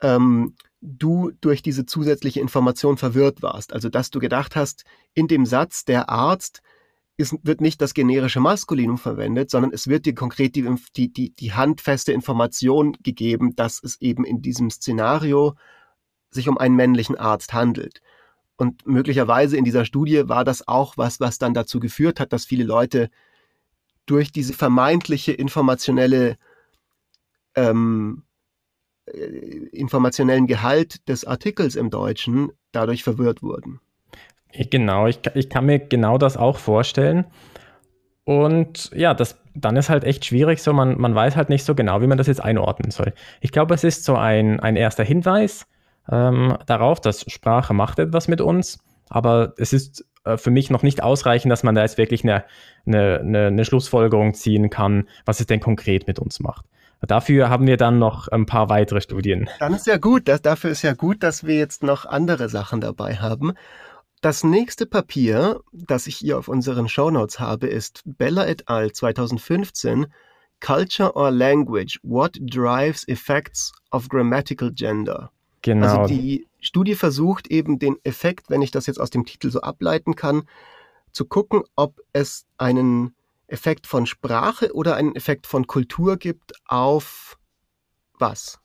[0.00, 3.72] ähm, du durch diese zusätzliche Information verwirrt warst.
[3.72, 6.62] Also dass du gedacht hast, in dem Satz der Arzt
[7.18, 11.34] ist, wird nicht das generische Maskulinum verwendet, sondern es wird dir konkret die, die, die,
[11.34, 15.54] die handfeste Information gegeben, dass es eben in diesem Szenario
[16.30, 18.00] sich um einen männlichen Arzt handelt.
[18.60, 22.44] Und möglicherweise in dieser Studie war das auch was, was dann dazu geführt hat, dass
[22.44, 23.08] viele Leute
[24.04, 26.36] durch diese vermeintliche informationelle
[27.54, 28.24] ähm,
[29.06, 29.14] äh,
[29.72, 33.80] informationellen Gehalt des Artikels im Deutschen dadurch verwirrt wurden.
[34.52, 37.24] Genau, ich, ich kann mir genau das auch vorstellen.
[38.24, 41.74] Und ja, das, dann ist halt echt schwierig, so man, man weiß halt nicht so
[41.74, 43.14] genau, wie man das jetzt einordnen soll.
[43.40, 45.66] Ich glaube, es ist so ein, ein erster Hinweis
[46.10, 50.82] ähm, darauf, dass Sprache macht etwas mit uns, aber es ist äh, für mich noch
[50.82, 52.44] nicht ausreichend, dass man da jetzt wirklich eine,
[52.86, 56.66] eine, eine, eine Schlussfolgerung ziehen kann, was es denn konkret mit uns macht.
[57.02, 59.48] Dafür haben wir dann noch ein paar weitere Studien.
[59.58, 62.82] Dann ist ja gut, das, dafür ist ja gut, dass wir jetzt noch andere Sachen
[62.82, 63.54] dabei haben.
[64.20, 68.92] Das nächste Papier, das ich hier auf unseren Shownotes habe, ist Bella et al.
[68.92, 70.08] 2015
[70.60, 75.30] Culture or Language, What Drives Effects of Grammatical Gender.
[75.62, 76.02] Genau.
[76.02, 79.60] Also die Studie versucht eben den Effekt, wenn ich das jetzt aus dem Titel so
[79.60, 80.44] ableiten kann,
[81.12, 83.14] zu gucken, ob es einen
[83.48, 87.36] Effekt von Sprache oder einen Effekt von Kultur gibt auf
[88.18, 88.60] was?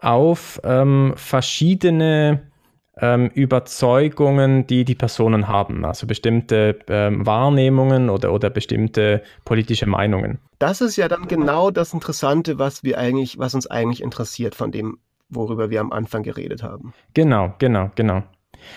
[0.00, 2.50] Auf ähm, verschiedene
[2.98, 10.38] ähm, Überzeugungen, die die Personen haben, also bestimmte ähm, Wahrnehmungen oder, oder bestimmte politische Meinungen.
[10.58, 14.70] Das ist ja dann genau das Interessante, was wir eigentlich, was uns eigentlich interessiert von
[14.70, 16.92] dem, worüber wir am Anfang geredet haben.
[17.14, 18.22] Genau, genau, genau.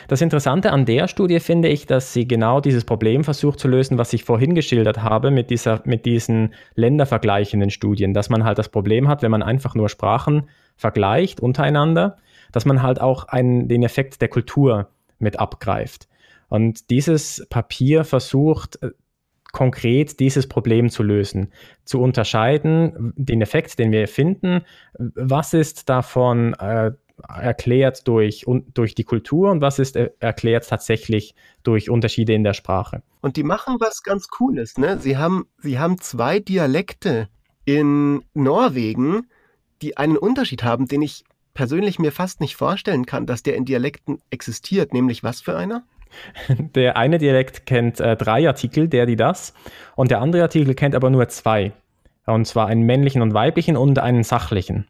[0.07, 3.97] Das Interessante an der Studie finde ich, dass sie genau dieses Problem versucht zu lösen,
[3.97, 8.69] was ich vorhin geschildert habe mit, dieser, mit diesen ländervergleichenden Studien, dass man halt das
[8.69, 12.17] Problem hat, wenn man einfach nur Sprachen vergleicht untereinander,
[12.51, 16.07] dass man halt auch einen, den Effekt der Kultur mit abgreift.
[16.49, 18.91] Und dieses Papier versucht äh,
[19.51, 21.51] konkret dieses Problem zu lösen,
[21.83, 24.61] zu unterscheiden, den Effekt, den wir finden,
[24.97, 26.91] was ist davon äh,
[27.27, 31.33] erklärt durch, durch die Kultur und was ist äh, erklärt tatsächlich
[31.63, 33.01] durch Unterschiede in der Sprache.
[33.21, 34.77] Und die machen was ganz Cooles.
[34.77, 34.99] Ne?
[34.99, 37.29] Sie, haben, sie haben zwei Dialekte
[37.65, 39.27] in Norwegen,
[39.81, 43.65] die einen Unterschied haben, den ich persönlich mir fast nicht vorstellen kann, dass der in
[43.65, 44.93] Dialekten existiert.
[44.93, 45.83] Nämlich was für einer?
[46.75, 49.53] Der eine Dialekt kennt äh, drei Artikel, der, die, das,
[49.95, 51.71] und der andere Artikel kennt aber nur zwei.
[52.25, 54.87] Und zwar einen männlichen und weiblichen und einen sachlichen.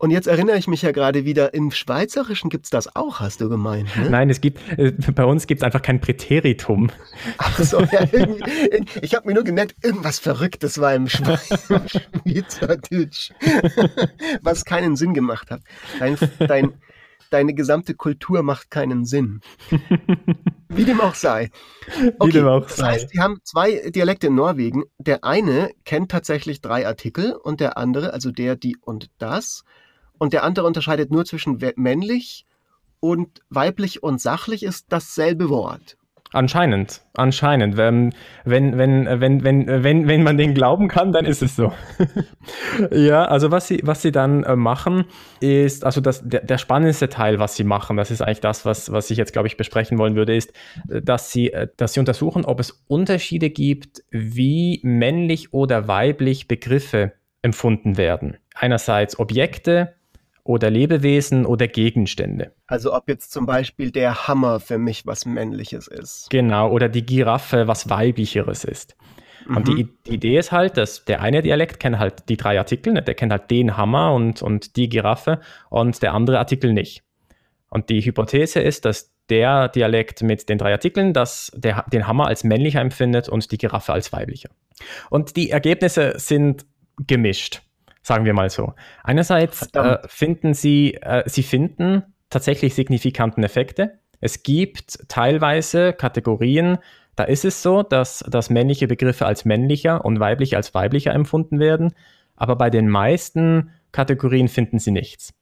[0.00, 3.40] Und jetzt erinnere ich mich ja gerade wieder, im Schweizerischen gibt es das auch, hast
[3.40, 3.88] du gemeint.
[3.96, 4.08] Ne?
[4.08, 6.90] Nein, es gibt, äh, bei uns gibt es einfach kein Präteritum.
[7.38, 8.06] Ach so, ja,
[9.02, 13.32] ich habe mir nur gemerkt, irgendwas Verrücktes war im Schweizerdeutsch,
[14.42, 15.62] was keinen Sinn gemacht hat.
[15.98, 16.74] Dein, dein,
[17.30, 19.40] deine gesamte Kultur macht keinen Sinn.
[20.68, 21.50] Wie dem auch sei.
[22.18, 22.76] Okay, Wie dem auch sei.
[22.76, 24.84] Das heißt, die haben zwei Dialekte in Norwegen.
[24.98, 29.64] Der eine kennt tatsächlich drei Artikel und der andere, also der, die und das,
[30.18, 32.46] und der andere unterscheidet nur zwischen männlich
[33.00, 35.96] und weiblich und sachlich ist dasselbe Wort.
[36.32, 37.78] Anscheinend, anscheinend.
[37.78, 38.12] Wenn,
[38.44, 41.72] wenn, wenn, wenn, wenn, wenn, wenn man den glauben kann, dann ist es so.
[42.90, 45.06] ja, also was sie, was sie dann äh, machen,
[45.40, 48.92] ist, also das, der, der spannendste Teil, was sie machen, das ist eigentlich das, was,
[48.92, 50.52] was ich jetzt, glaube ich, besprechen wollen würde, ist,
[50.90, 56.46] äh, dass sie, äh, dass sie untersuchen, ob es Unterschiede gibt, wie männlich oder weiblich
[56.46, 58.36] Begriffe empfunden werden.
[58.54, 59.94] Einerseits Objekte,
[60.48, 62.52] oder Lebewesen oder Gegenstände.
[62.66, 66.30] Also ob jetzt zum Beispiel der Hammer für mich was Männliches ist.
[66.30, 68.96] Genau, oder die Giraffe was Weiblicheres ist.
[69.46, 69.56] Mhm.
[69.58, 72.94] Und die, die, Idee ist halt, dass der eine Dialekt kennt halt die drei Artikel,
[72.94, 73.02] ne?
[73.02, 77.02] der kennt halt den Hammer und, und die Giraffe und der andere Artikel nicht.
[77.68, 82.26] Und die Hypothese ist, dass der Dialekt mit den drei Artikeln, dass der den Hammer
[82.26, 84.48] als männlicher empfindet und die Giraffe als weiblicher.
[85.10, 86.64] Und die Ergebnisse sind
[87.06, 87.60] gemischt
[88.08, 88.72] sagen wir mal so.
[89.04, 93.98] Einerseits äh, finden sie, äh, sie finden tatsächlich signifikanten Effekte.
[94.20, 96.78] Es gibt teilweise Kategorien,
[97.14, 101.60] da ist es so, dass, dass männliche Begriffe als männlicher und weibliche als weiblicher empfunden
[101.60, 101.92] werden,
[102.34, 105.34] aber bei den meisten Kategorien finden sie nichts.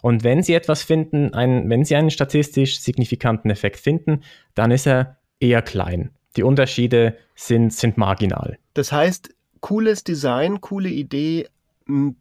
[0.00, 4.22] Und wenn sie etwas finden, ein, wenn sie einen statistisch signifikanten Effekt finden,
[4.54, 6.10] dann ist er eher klein.
[6.36, 8.58] Die Unterschiede sind, sind marginal.
[8.74, 11.48] Das heißt, cooles Design, coole Idee,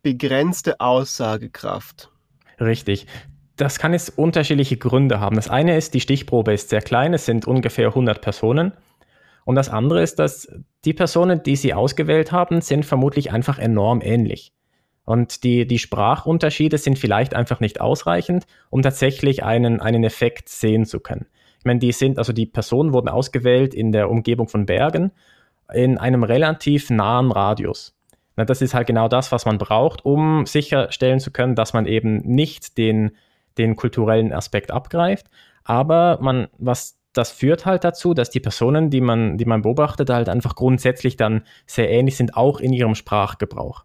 [0.02, 2.10] begrenzte Aussagekraft.
[2.60, 3.06] Richtig.
[3.56, 5.36] Das kann jetzt unterschiedliche Gründe haben.
[5.36, 8.74] Das eine ist, die Stichprobe ist sehr klein, es sind ungefähr 100 Personen.
[9.46, 10.48] Und das andere ist, dass
[10.86, 14.54] die Personen, die sie ausgewählt haben, sind vermutlich einfach enorm ähnlich.
[15.06, 20.86] Und die, die Sprachunterschiede sind vielleicht einfach nicht ausreichend, um tatsächlich einen, einen Effekt sehen
[20.86, 21.28] zu können.
[21.60, 25.12] Ich meine, die sind, also die Personen wurden ausgewählt in der Umgebung von Bergen
[25.74, 27.97] in einem relativ nahen Radius.
[28.38, 31.88] Na, das ist halt genau das, was man braucht, um sicherstellen zu können, dass man
[31.88, 33.12] eben nicht den,
[33.58, 35.26] den kulturellen Aspekt abgreift.
[35.64, 40.12] Aber man, was das führt halt dazu, dass die Personen, die man, die man beobachtet,
[40.12, 43.84] halt einfach grundsätzlich dann sehr ähnlich sind, auch in ihrem Sprachgebrauch.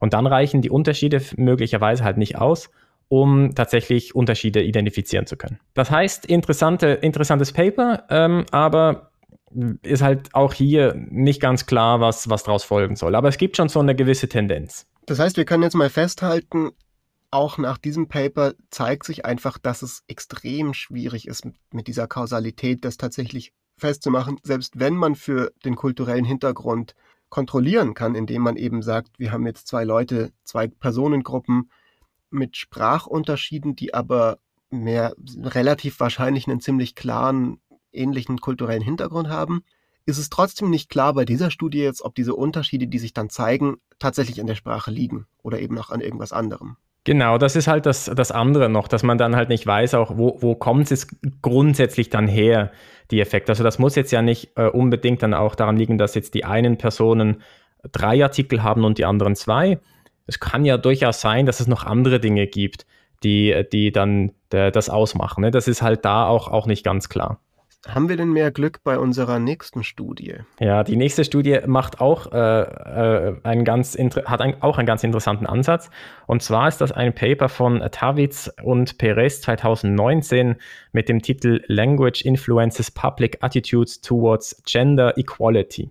[0.00, 2.70] Und dann reichen die Unterschiede möglicherweise halt nicht aus,
[3.08, 5.58] um tatsächlich Unterschiede identifizieren zu können.
[5.74, 9.09] Das heißt, interessante, interessantes Paper, ähm, aber
[9.82, 13.14] ist halt auch hier nicht ganz klar, was, was daraus folgen soll.
[13.14, 14.86] Aber es gibt schon so eine gewisse Tendenz.
[15.06, 16.70] Das heißt, wir können jetzt mal festhalten,
[17.30, 22.84] auch nach diesem Paper zeigt sich einfach, dass es extrem schwierig ist, mit dieser Kausalität
[22.84, 26.94] das tatsächlich festzumachen, selbst wenn man für den kulturellen Hintergrund
[27.28, 31.70] kontrollieren kann, indem man eben sagt, wir haben jetzt zwei Leute, zwei Personengruppen
[32.30, 34.38] mit Sprachunterschieden, die aber
[34.70, 37.60] mehr relativ wahrscheinlich einen ziemlich klaren
[37.92, 39.64] ähnlichen kulturellen Hintergrund haben,
[40.06, 43.30] ist es trotzdem nicht klar bei dieser Studie jetzt, ob diese Unterschiede, die sich dann
[43.30, 46.76] zeigen, tatsächlich in der Sprache liegen oder eben auch an irgendwas anderem.
[47.04, 50.18] Genau, das ist halt das, das andere noch, dass man dann halt nicht weiß, auch
[50.18, 51.06] wo, wo kommt es
[51.40, 52.72] grundsätzlich dann her,
[53.10, 53.52] die Effekte.
[53.52, 56.44] Also das muss jetzt ja nicht äh, unbedingt dann auch daran liegen, dass jetzt die
[56.44, 57.42] einen Personen
[57.90, 59.80] drei Artikel haben und die anderen zwei.
[60.26, 62.86] Es kann ja durchaus sein, dass es noch andere Dinge gibt,
[63.22, 65.40] die, die dann äh, das ausmachen.
[65.40, 65.50] Ne?
[65.50, 67.40] Das ist halt da auch, auch nicht ganz klar.
[67.88, 70.34] Haben wir denn mehr Glück bei unserer nächsten Studie?
[70.58, 75.02] Ja, die nächste Studie macht auch, äh, äh, einen ganz hat ein, auch einen ganz
[75.02, 75.88] interessanten Ansatz.
[76.26, 80.56] Und zwar ist das ein Paper von Tavitz und Perez 2019
[80.92, 85.90] mit dem Titel Language Influences Public Attitudes Towards Gender Equality.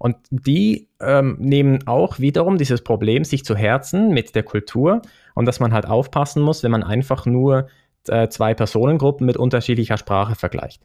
[0.00, 5.02] Und die ähm, nehmen auch wiederum dieses Problem sich zu Herzen mit der Kultur
[5.34, 7.68] und dass man halt aufpassen muss, wenn man einfach nur
[8.08, 10.82] äh, zwei Personengruppen mit unterschiedlicher Sprache vergleicht.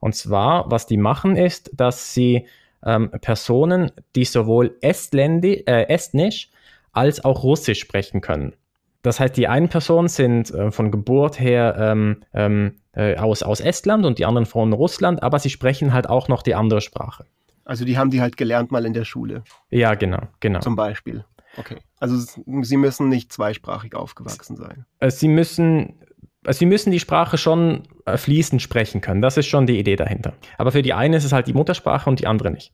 [0.00, 2.46] Und zwar, was die machen, ist, dass sie
[2.84, 6.50] ähm, Personen, die sowohl Estländi äh, Estnisch
[6.92, 8.54] als auch Russisch sprechen können.
[9.02, 13.60] Das heißt, die einen Personen sind äh, von Geburt her ähm, ähm, äh, aus, aus
[13.60, 17.24] Estland und die anderen von Russland, aber sie sprechen halt auch noch die andere Sprache.
[17.64, 19.44] Also die haben die halt gelernt mal in der Schule.
[19.70, 20.60] Ja, genau, genau.
[20.60, 21.24] Zum Beispiel.
[21.56, 21.76] Okay.
[22.00, 22.16] Also
[22.62, 24.86] sie müssen nicht zweisprachig aufgewachsen sein.
[25.00, 25.94] Äh, sie müssen
[26.44, 29.22] also sie müssen die Sprache schon äh, fließend sprechen können.
[29.22, 30.34] Das ist schon die Idee dahinter.
[30.58, 32.72] Aber für die eine ist es halt die Muttersprache und die andere nicht.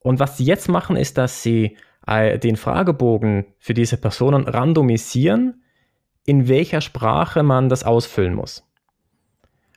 [0.00, 5.62] Und was sie jetzt machen, ist, dass sie äh, den Fragebogen für diese Personen randomisieren,
[6.24, 8.64] in welcher Sprache man das ausfüllen muss.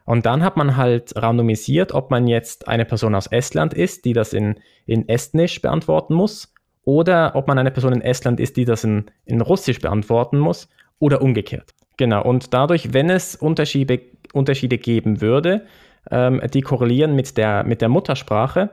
[0.06, 4.14] Und dann hat man halt randomisiert, ob man jetzt eine Person aus Estland ist, die
[4.14, 8.66] das in, in Estnisch beantworten muss, oder ob man eine Person in Estland ist, die
[8.66, 10.68] das in, in Russisch beantworten muss,
[11.00, 11.74] oder umgekehrt.
[12.02, 14.02] Genau, und dadurch, wenn es Unterschiede,
[14.34, 15.68] Unterschiede geben würde,
[16.10, 18.72] ähm, die korrelieren mit der, mit der Muttersprache,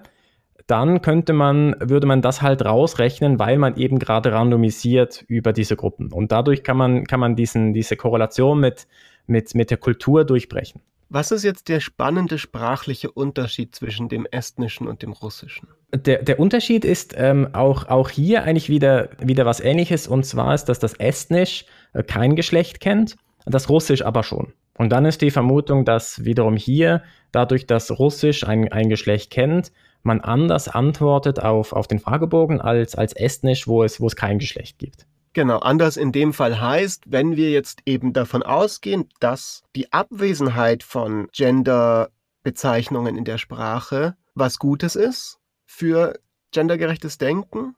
[0.66, 5.76] dann könnte man, würde man das halt rausrechnen, weil man eben gerade randomisiert über diese
[5.76, 6.10] Gruppen.
[6.10, 8.86] Und dadurch kann man, kann man diesen, diese Korrelation mit,
[9.26, 10.80] mit, mit der Kultur durchbrechen.
[11.10, 15.68] Was ist jetzt der spannende sprachliche Unterschied zwischen dem Estnischen und dem Russischen?
[15.94, 20.08] Der, der Unterschied ist ähm, auch, auch hier eigentlich wieder, wieder was Ähnliches.
[20.08, 21.66] Und zwar ist, dass das Estnisch
[22.06, 24.52] kein Geschlecht kennt, das Russisch aber schon.
[24.76, 29.72] Und dann ist die Vermutung, dass wiederum hier, dadurch, dass Russisch ein, ein Geschlecht kennt,
[30.02, 34.38] man anders antwortet auf, auf den Fragebogen als, als Estnisch, wo es, wo es kein
[34.38, 35.06] Geschlecht gibt.
[35.32, 40.82] Genau, anders in dem Fall heißt, wenn wir jetzt eben davon ausgehen, dass die Abwesenheit
[40.82, 46.18] von Genderbezeichnungen in der Sprache was Gutes ist für
[46.52, 47.76] gendergerechtes Denken,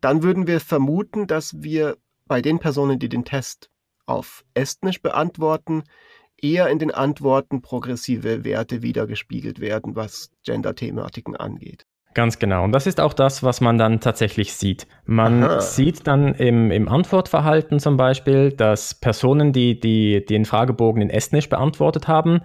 [0.00, 1.96] dann würden wir vermuten, dass wir
[2.28, 3.70] bei den Personen, die den Test
[4.06, 5.84] auf Estnisch beantworten,
[6.40, 11.84] eher in den Antworten progressive Werte wiedergespiegelt werden, was Gender-Thematiken angeht.
[12.14, 12.64] Ganz genau.
[12.64, 14.86] Und das ist auch das, was man dann tatsächlich sieht.
[15.04, 15.60] Man Aha.
[15.60, 21.10] sieht dann im, im Antwortverhalten zum Beispiel, dass Personen, die, die, die den Fragebogen in
[21.10, 22.40] Estnisch beantwortet haben,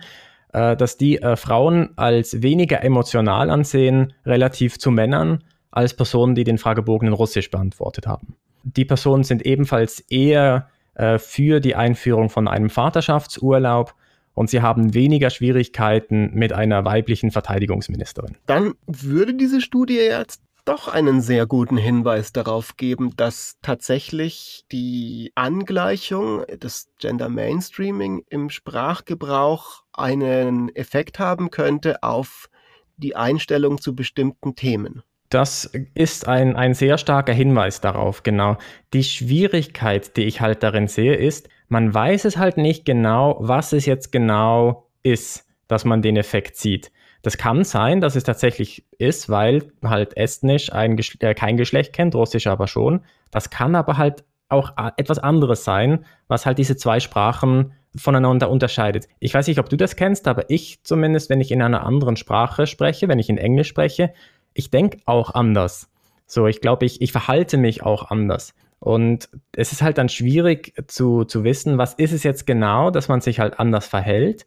[0.52, 6.44] äh, dass die äh, Frauen als weniger emotional ansehen, relativ zu Männern, als Personen, die
[6.44, 8.36] den Fragebogen in Russisch beantwortet haben.
[8.64, 13.94] Die Personen sind ebenfalls eher äh, für die Einführung von einem Vaterschaftsurlaub
[14.34, 18.38] und sie haben weniger Schwierigkeiten mit einer weiblichen Verteidigungsministerin.
[18.46, 25.32] Dann würde diese Studie jetzt doch einen sehr guten Hinweis darauf geben, dass tatsächlich die
[25.36, 32.50] Angleichung des Gender Mainstreaming im Sprachgebrauch einen Effekt haben könnte auf
[32.98, 35.04] die Einstellung zu bestimmten Themen.
[35.34, 35.66] Das
[35.96, 38.58] ist ein, ein sehr starker Hinweis darauf, genau.
[38.94, 43.74] Die Schwierigkeit, die ich halt darin sehe, ist, man weiß es halt nicht genau, was
[43.74, 46.92] es jetzt genau ist, dass man den Effekt sieht.
[47.24, 52.14] Das kann sein, dass es tatsächlich ist, weil halt Estnisch ein äh, kein Geschlecht kennt,
[52.14, 53.02] Russisch aber schon.
[53.32, 59.08] Das kann aber halt auch etwas anderes sein, was halt diese zwei Sprachen voneinander unterscheidet.
[59.20, 62.18] Ich weiß nicht, ob du das kennst, aber ich zumindest, wenn ich in einer anderen
[62.18, 64.14] Sprache spreche, wenn ich in Englisch spreche,
[64.54, 65.90] ich denke auch anders.
[66.26, 68.54] So, ich glaube, ich, ich verhalte mich auch anders.
[68.80, 73.08] Und es ist halt dann schwierig zu, zu wissen, was ist es jetzt genau, dass
[73.08, 74.46] man sich halt anders verhält.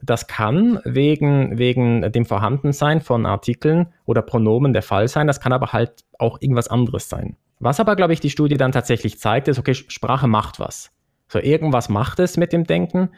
[0.00, 5.26] Das kann wegen, wegen dem Vorhandensein von Artikeln oder Pronomen der Fall sein.
[5.26, 7.36] Das kann aber halt auch irgendwas anderes sein.
[7.58, 10.90] Was aber, glaube ich, die Studie dann tatsächlich zeigt, ist, okay, Sprache macht was.
[11.28, 13.10] So, irgendwas macht es mit dem Denken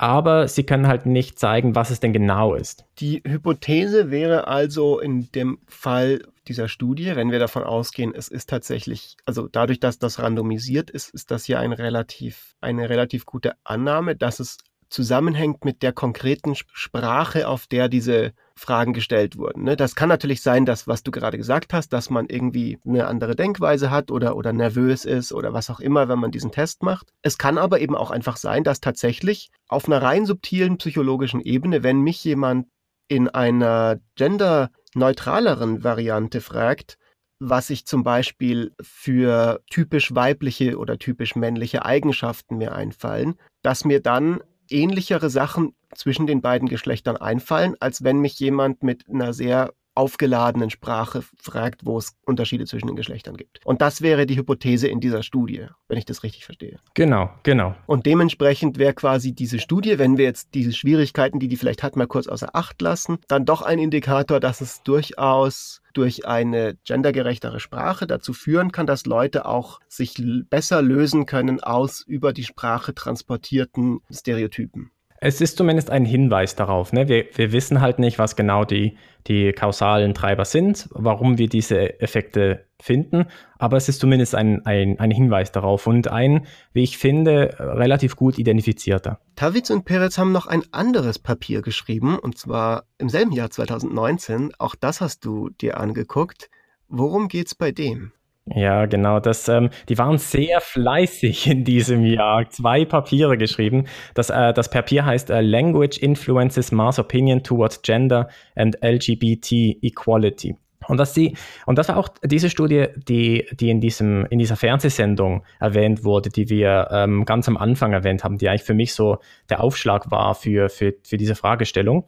[0.00, 2.86] aber sie können halt nicht zeigen, was es denn genau ist.
[3.00, 8.48] Die Hypothese wäre also in dem Fall dieser Studie, wenn wir davon ausgehen, es ist
[8.48, 13.56] tatsächlich, also dadurch, dass das randomisiert ist, ist das hier ein relativ, eine relativ gute
[13.62, 14.56] Annahme, dass es
[14.90, 19.62] zusammenhängt mit der konkreten Sprache, auf der diese Fragen gestellt wurden.
[19.62, 19.76] Ne?
[19.76, 23.36] Das kann natürlich sein, dass, was du gerade gesagt hast, dass man irgendwie eine andere
[23.36, 27.12] Denkweise hat oder, oder nervös ist oder was auch immer, wenn man diesen Test macht.
[27.22, 31.82] Es kann aber eben auch einfach sein, dass tatsächlich auf einer rein subtilen psychologischen Ebene,
[31.82, 32.66] wenn mich jemand
[33.08, 36.98] in einer genderneutraleren Variante fragt,
[37.40, 44.00] was ich zum Beispiel für typisch weibliche oder typisch männliche Eigenschaften mir einfallen, dass mir
[44.00, 49.72] dann ähnlichere Sachen zwischen den beiden Geschlechtern einfallen, als wenn mich jemand mit einer sehr
[49.94, 53.60] aufgeladenen Sprache fragt, wo es Unterschiede zwischen den Geschlechtern gibt.
[53.64, 56.78] Und das wäre die Hypothese in dieser Studie, wenn ich das richtig verstehe.
[56.94, 57.74] Genau, genau.
[57.86, 61.96] Und dementsprechend wäre quasi diese Studie, wenn wir jetzt diese Schwierigkeiten, die die vielleicht hat,
[61.96, 67.60] mal kurz außer Acht lassen, dann doch ein Indikator, dass es durchaus durch eine gendergerechtere
[67.60, 72.94] Sprache dazu führen kann, dass Leute auch sich besser lösen können aus über die Sprache
[72.94, 74.92] transportierten Stereotypen.
[75.22, 76.94] Es ist zumindest ein Hinweis darauf.
[76.94, 77.06] Ne?
[77.06, 82.00] Wir, wir wissen halt nicht, was genau die, die kausalen Treiber sind, warum wir diese
[82.00, 83.26] Effekte finden,
[83.58, 88.16] aber es ist zumindest ein, ein, ein Hinweis darauf und ein, wie ich finde, relativ
[88.16, 89.20] gut identifizierter.
[89.36, 94.52] Tavitz und Peretz haben noch ein anderes Papier geschrieben, und zwar im selben Jahr 2019.
[94.58, 96.48] Auch das hast du dir angeguckt.
[96.88, 98.12] Worum geht's bei dem?
[98.46, 99.20] Ja, genau.
[99.20, 102.48] Das, ähm, die waren sehr fleißig in diesem Jahr.
[102.50, 103.86] Zwei Papiere geschrieben.
[104.14, 110.56] Das, äh, das Papier heißt äh, Language Influences Mass Opinion Towards Gender and LGBT Equality.
[110.88, 114.56] Und, dass die, und das war auch diese Studie, die, die in, diesem, in dieser
[114.56, 118.94] Fernsehsendung erwähnt wurde, die wir ähm, ganz am Anfang erwähnt haben, die eigentlich für mich
[118.94, 119.18] so
[119.50, 122.06] der Aufschlag war für, für, für diese Fragestellung.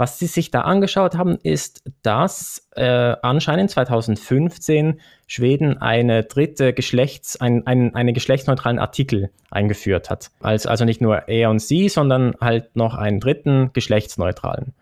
[0.00, 7.38] Was sie sich da angeschaut haben, ist, dass äh, anscheinend 2015 Schweden eine dritte Geschlechts,
[7.38, 10.30] ein, ein, einen geschlechtsneutralen Artikel eingeführt hat.
[10.40, 14.72] Also, also nicht nur er und sie, sondern halt noch einen dritten geschlechtsneutralen.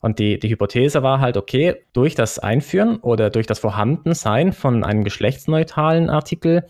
[0.00, 4.84] Und die, die Hypothese war halt, okay, durch das Einführen oder durch das Vorhandensein von
[4.84, 6.64] einem geschlechtsneutralen Artikel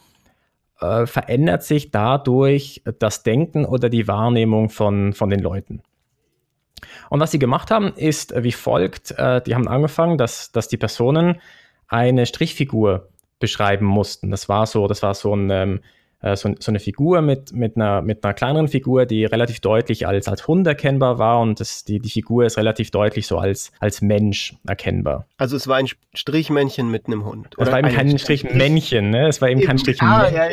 [0.80, 5.84] äh, verändert sich dadurch das Denken oder die Wahrnehmung von, von den Leuten.
[7.10, 9.12] Und was sie gemacht haben, ist wie folgt.
[9.12, 11.40] Äh, die haben angefangen, dass, dass die Personen
[11.88, 13.08] eine Strichfigur
[13.38, 14.30] beschreiben mussten.
[14.30, 15.80] Das war so, das war so ein ähm,
[16.22, 20.06] äh, so, so, eine Figur mit, mit, einer, mit einer kleineren Figur, die relativ deutlich
[20.06, 23.72] als, als Hund erkennbar war und das, die, die Figur ist relativ deutlich so als,
[23.80, 25.26] als Mensch erkennbar.
[25.36, 27.56] Also es war ein Strichmännchen mit einem Hund.
[27.58, 29.26] es war eben kein Strichmännchen, ne?
[29.26, 30.20] Es war eben, eben kein Strichmännchen.
[30.20, 30.50] Ah, ja,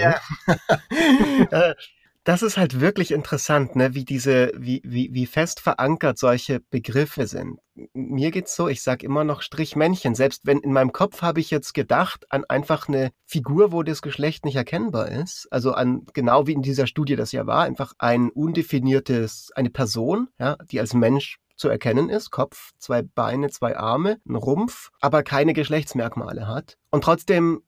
[1.52, 1.76] ja.
[2.30, 7.26] das ist halt wirklich interessant, ne, wie diese, wie, wie, wie fest verankert solche Begriffe
[7.26, 7.58] sind.
[7.94, 10.14] Mir geht's so, ich sag immer noch Strichmännchen.
[10.14, 14.04] Selbst wenn in meinem Kopf habe ich jetzt gedacht an einfach eine Figur, wo das
[14.04, 15.48] Geschlecht nicht erkennbar ist.
[15.50, 20.28] Also an, genau wie in dieser Studie das ja war, einfach ein undefiniertes, eine Person,
[20.40, 22.30] ja, die als Mensch zu erkennen ist.
[22.30, 26.78] Kopf, zwei Beine, zwei Arme, ein Rumpf, aber keine Geschlechtsmerkmale hat.
[26.92, 27.64] Und trotzdem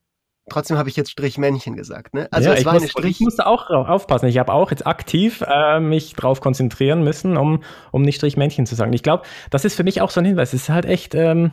[0.49, 2.27] Trotzdem habe ich jetzt Strichmännchen gesagt, ne?
[2.31, 3.19] Also ja, es war muss, eine Strich.
[3.19, 4.27] Ich musste auch aufpassen.
[4.27, 8.75] Ich habe auch jetzt aktiv äh, mich drauf konzentrieren müssen, um, um nicht Strichmännchen zu
[8.75, 8.91] sagen.
[8.93, 10.53] Ich glaube, das ist für mich auch so ein Hinweis.
[10.53, 11.51] Es ist halt echt, ähm,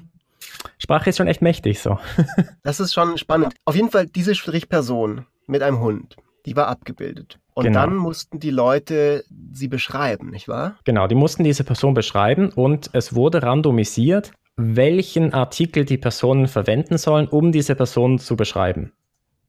[0.79, 1.99] Sprache ist schon echt mächtig so.
[2.63, 3.55] das ist schon spannend.
[3.65, 6.17] Auf jeden Fall diese Strichperson mit einem Hund,
[6.47, 7.39] die war abgebildet.
[7.59, 7.81] Und genau.
[7.81, 10.77] dann mussten die Leute sie beschreiben, nicht wahr?
[10.85, 16.99] Genau, die mussten diese Person beschreiben und es wurde randomisiert, welchen Artikel die Personen verwenden
[16.99, 18.93] sollen, um diese Person zu beschreiben.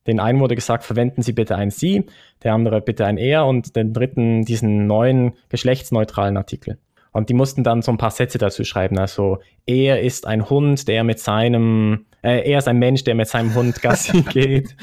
[0.05, 2.05] Den einen wurde gesagt, verwenden Sie bitte ein Sie,
[2.43, 6.77] der andere bitte ein Er und den dritten diesen neuen geschlechtsneutralen Artikel.
[7.11, 8.99] Und die mussten dann so ein paar Sätze dazu schreiben.
[8.99, 13.27] Also, er ist ein Hund, der mit seinem äh, er ist ein Mensch, der mit
[13.27, 14.75] seinem Hund Gassi geht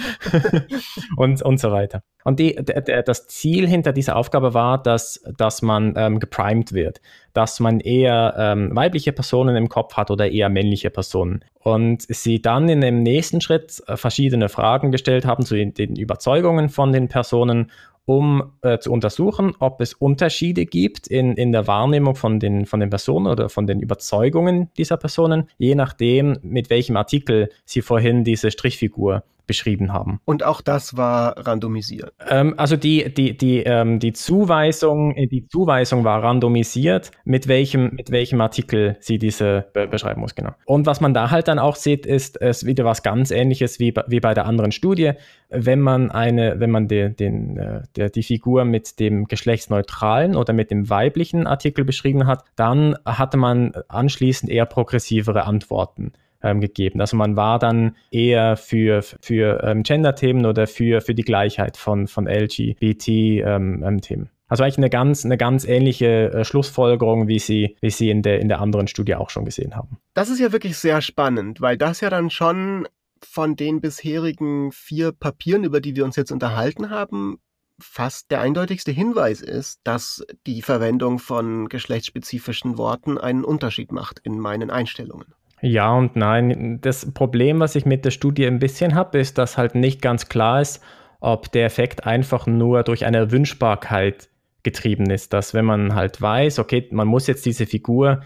[1.16, 2.02] und, und so weiter.
[2.24, 7.00] Und die, das Ziel hinter dieser Aufgabe war, dass, dass man ähm, geprimed wird,
[7.34, 11.44] dass man eher ähm, weibliche Personen im Kopf hat oder eher männliche Personen.
[11.60, 15.94] Und sie dann in dem nächsten Schritt äh, verschiedene Fragen gestellt haben zu den, den
[15.96, 17.70] Überzeugungen von den Personen
[18.06, 22.80] um äh, zu untersuchen, ob es Unterschiede gibt in, in der Wahrnehmung von den, von
[22.80, 28.24] den Personen oder von den Überzeugungen dieser Personen, je nachdem, mit welchem Artikel sie vorhin
[28.24, 30.20] diese Strichfigur beschrieben haben.
[30.24, 32.12] Und auch das war randomisiert.
[32.28, 37.94] Ähm, also die, die, die, ähm, die, Zuweisung, äh, die Zuweisung war randomisiert, mit welchem,
[37.94, 40.50] mit welchem Artikel sie diese be beschreiben muss, genau.
[40.64, 43.94] Und was man da halt dann auch sieht, ist es wieder was ganz ähnliches wie,
[44.08, 45.12] wie bei der anderen Studie.
[45.48, 50.52] Wenn man eine, wenn man de, den, äh, der, die Figur mit dem geschlechtsneutralen oder
[50.52, 56.12] mit dem weiblichen Artikel beschrieben hat, dann hatte man anschließend eher progressivere Antworten
[56.42, 57.00] ähm, gegeben.
[57.00, 62.06] Also man war dann eher für, für ähm, Gender-Themen oder für, für die Gleichheit von,
[62.06, 63.82] von LGBT-Themen.
[63.82, 68.10] Ähm, ähm also eigentlich eine ganz, eine ganz ähnliche äh, Schlussfolgerung, wie Sie, wie Sie
[68.10, 69.98] in der, in der anderen Studie auch schon gesehen haben.
[70.14, 72.86] Das ist ja wirklich sehr spannend, weil das ja dann schon
[73.22, 77.38] von den bisherigen vier Papieren, über die wir uns jetzt unterhalten haben,
[77.78, 84.38] fast der eindeutigste Hinweis ist, dass die Verwendung von geschlechtsspezifischen Worten einen Unterschied macht in
[84.38, 85.34] meinen Einstellungen.
[85.62, 86.78] Ja und nein.
[86.80, 90.28] Das Problem, was ich mit der Studie ein bisschen habe, ist, dass halt nicht ganz
[90.28, 90.82] klar ist,
[91.20, 94.28] ob der Effekt einfach nur durch eine Erwünschbarkeit
[94.62, 95.32] getrieben ist.
[95.32, 98.22] Dass wenn man halt weiß, okay, man muss jetzt diese Figur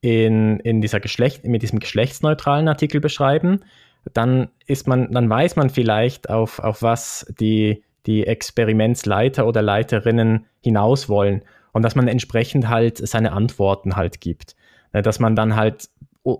[0.00, 3.60] in, in dieser Geschlecht, mit diesem geschlechtsneutralen Artikel beschreiben,
[4.12, 10.46] dann ist man, dann weiß man vielleicht, auf, auf was die, die Experimentsleiter oder Leiterinnen
[10.60, 14.56] hinaus wollen und dass man entsprechend halt seine Antworten halt gibt.
[14.92, 15.88] Dass man dann halt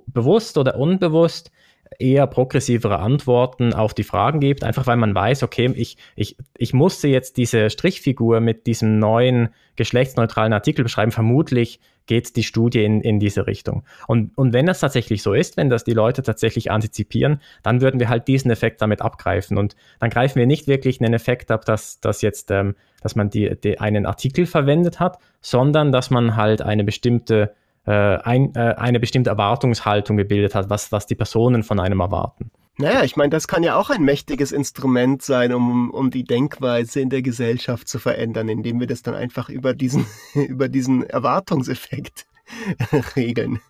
[0.06, 1.50] bewusst oder unbewusst
[1.98, 6.72] eher progressivere Antworten auf die Fragen gibt, einfach weil man weiß, okay, ich, ich, ich
[6.72, 11.12] musste jetzt diese Strichfigur mit diesem neuen geschlechtsneutralen Artikel beschreiben.
[11.12, 13.84] Vermutlich geht die Studie in, in diese Richtung.
[14.08, 18.00] Und, und wenn das tatsächlich so ist, wenn das die Leute tatsächlich antizipieren, dann würden
[18.00, 19.56] wir halt diesen Effekt damit abgreifen.
[19.56, 23.30] Und dann greifen wir nicht wirklich einen Effekt ab, dass, dass jetzt, ähm, dass man
[23.30, 27.54] die, die einen Artikel verwendet hat, sondern dass man halt eine bestimmte
[27.90, 32.50] ein, äh, eine bestimmte Erwartungshaltung gebildet hat, was, was die Personen von einem erwarten.
[32.78, 37.00] Naja, ich meine, das kann ja auch ein mächtiges Instrument sein, um, um die Denkweise
[37.00, 42.26] in der Gesellschaft zu verändern, indem wir das dann einfach über diesen, über diesen Erwartungseffekt
[43.16, 43.60] regeln.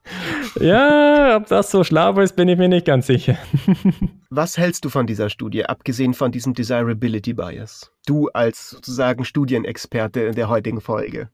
[0.60, 3.36] Ja, ob das so schlau ist, bin ich mir nicht ganz sicher.
[4.30, 7.92] Was hältst du von dieser Studie, abgesehen von diesem Desirability Bias?
[8.06, 11.28] Du als sozusagen Studienexperte in der heutigen Folge.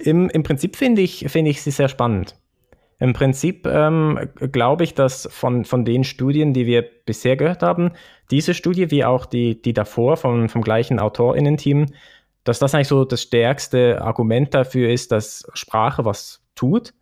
[0.00, 2.36] Im, Im Prinzip finde ich, find ich sie sehr spannend.
[3.00, 7.92] Im Prinzip ähm, glaube ich, dass von, von den Studien, die wir bisher gehört haben,
[8.30, 11.86] diese Studie wie auch die, die davor vom, vom gleichen AutorInnen-Team,
[12.44, 16.94] dass das eigentlich so das stärkste Argument dafür ist, dass Sprache was tut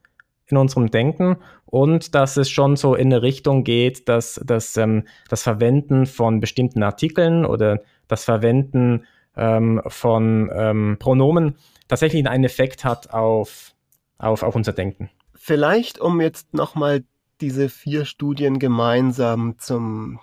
[0.46, 1.36] in unserem Denken
[1.66, 6.40] und dass es schon so in eine Richtung geht, dass, dass ähm, das Verwenden von
[6.40, 9.04] bestimmten Artikeln oder das Verwenden
[9.36, 11.56] ähm, von ähm, Pronomen
[11.92, 13.74] tatsächlich einen Effekt hat auf,
[14.16, 15.10] auf, auf unser Denken.
[15.34, 17.04] Vielleicht, um jetzt nochmal
[17.42, 20.18] diese vier Studien gemeinsam zum,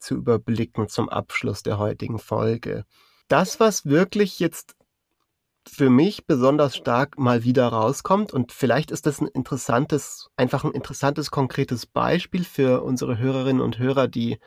[0.00, 2.84] zu überblicken zum Abschluss der heutigen Folge.
[3.28, 4.74] Das, was wirklich jetzt
[5.68, 8.32] für mich besonders stark mal wieder rauskommt.
[8.32, 13.78] Und vielleicht ist das ein interessantes, einfach ein interessantes, konkretes Beispiel für unsere Hörerinnen und
[13.78, 14.40] Hörer, die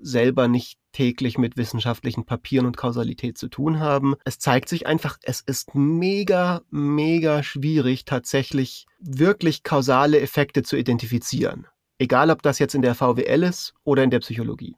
[0.00, 4.16] selber nicht täglich mit wissenschaftlichen Papieren und Kausalität zu tun haben.
[4.24, 11.68] Es zeigt sich einfach, es ist mega, mega schwierig, tatsächlich wirklich kausale Effekte zu identifizieren.
[11.98, 14.74] Egal, ob das jetzt in der VWL ist oder in der Psychologie.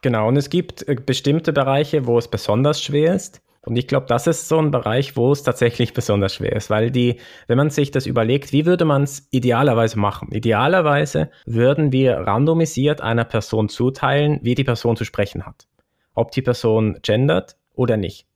[0.00, 3.42] Genau, und es gibt äh, bestimmte Bereiche, wo es besonders schwer ist.
[3.64, 6.90] Und ich glaube, das ist so ein Bereich, wo es tatsächlich besonders schwer ist, weil
[6.90, 10.30] die, wenn man sich das überlegt, wie würde man es idealerweise machen?
[10.32, 15.66] Idealerweise würden wir randomisiert einer Person zuteilen, wie die Person zu sprechen hat.
[16.14, 18.26] Ob die Person gendert oder nicht.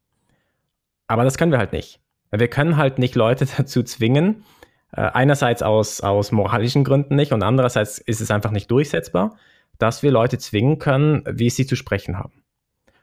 [1.07, 2.01] Aber das können wir halt nicht.
[2.31, 4.45] Wir können halt nicht Leute dazu zwingen,
[4.93, 9.37] äh, einerseits aus, aus moralischen Gründen nicht und andererseits ist es einfach nicht durchsetzbar,
[9.79, 12.33] dass wir Leute zwingen können, wie sie zu sprechen haben.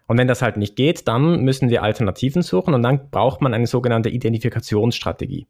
[0.07, 3.53] Und wenn das halt nicht geht, dann müssen wir Alternativen suchen und dann braucht man
[3.53, 5.47] eine sogenannte Identifikationsstrategie.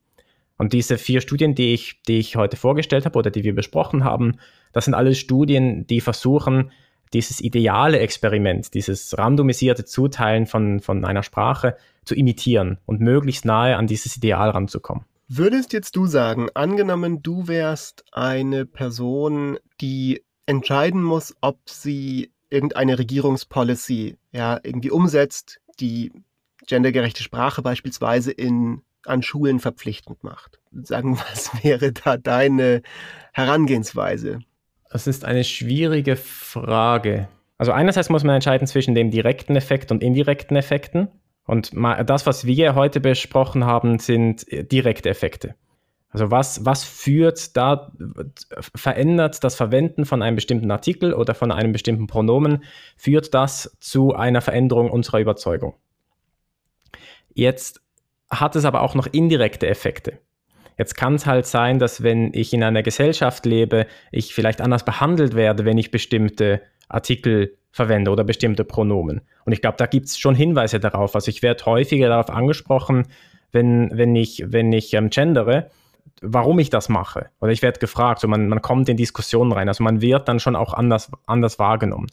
[0.58, 4.04] Und diese vier Studien, die ich, die ich heute vorgestellt habe oder die wir besprochen
[4.04, 4.38] haben,
[4.72, 6.72] das sind alles Studien, die versuchen,
[7.14, 13.76] dieses ideale Experiment, dieses randomisierte Zuteilen von, von einer Sprache zu imitieren und möglichst nahe
[13.76, 15.06] an dieses Ideal ranzukommen.
[15.28, 22.98] Würdest jetzt du sagen, angenommen, du wärst eine Person, die entscheiden muss, ob sie irgendeine
[22.98, 26.12] Regierungspolicy ja irgendwie umsetzt, die
[26.68, 30.60] gendergerechte Sprache beispielsweise in, an Schulen verpflichtend macht.
[30.72, 32.82] Sagen, was wäre da deine
[33.34, 34.40] Herangehensweise?
[34.90, 37.28] Das ist eine schwierige Frage.
[37.58, 41.10] Also einerseits muss man entscheiden zwischen dem direkten Effekt und indirekten Effekten.
[41.46, 45.56] Und das, was wir heute besprochen haben, sind direkte Effekte.
[46.16, 47.92] Also was, was führt da,
[48.74, 52.64] verändert das Verwenden von einem bestimmten Artikel oder von einem bestimmten Pronomen,
[52.96, 55.74] führt das zu einer Veränderung unserer Überzeugung.
[57.34, 57.82] Jetzt
[58.30, 60.20] hat es aber auch noch indirekte Effekte.
[60.78, 64.86] Jetzt kann es halt sein, dass wenn ich in einer Gesellschaft lebe, ich vielleicht anders
[64.86, 69.20] behandelt werde, wenn ich bestimmte Artikel verwende oder bestimmte Pronomen.
[69.44, 71.14] Und ich glaube, da gibt es schon Hinweise darauf.
[71.14, 73.06] Also ich werde häufiger darauf angesprochen,
[73.52, 75.72] wenn, wenn ich, wenn ich ähm, gendere
[76.22, 77.30] warum ich das mache.
[77.42, 79.68] Oder ich werde gefragt, so man, man kommt in Diskussionen rein.
[79.68, 82.08] Also man wird dann schon auch anders, anders wahrgenommen.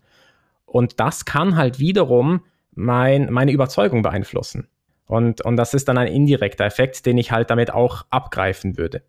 [0.67, 2.43] Und das kann halt wiederum
[2.75, 4.69] mein, meine Überzeugung beeinflussen.
[5.07, 9.03] Und, und das ist dann ein indirekter Effekt, den ich halt damit auch abgreifen würde.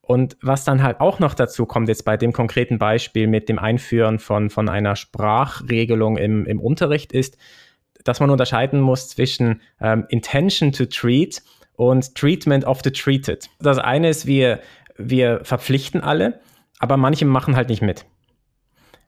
[0.00, 3.58] Und was dann halt auch noch dazu kommt, jetzt bei dem konkreten Beispiel mit dem
[3.58, 7.36] Einführen von, von einer Sprachregelung im, im Unterricht, ist,
[8.02, 11.42] dass man unterscheiden muss zwischen ähm, Intention to Treat
[11.80, 13.48] und Treatment of the Treated.
[13.58, 14.60] Das eine ist, wir,
[14.98, 16.38] wir verpflichten alle,
[16.78, 18.04] aber manche machen halt nicht mit.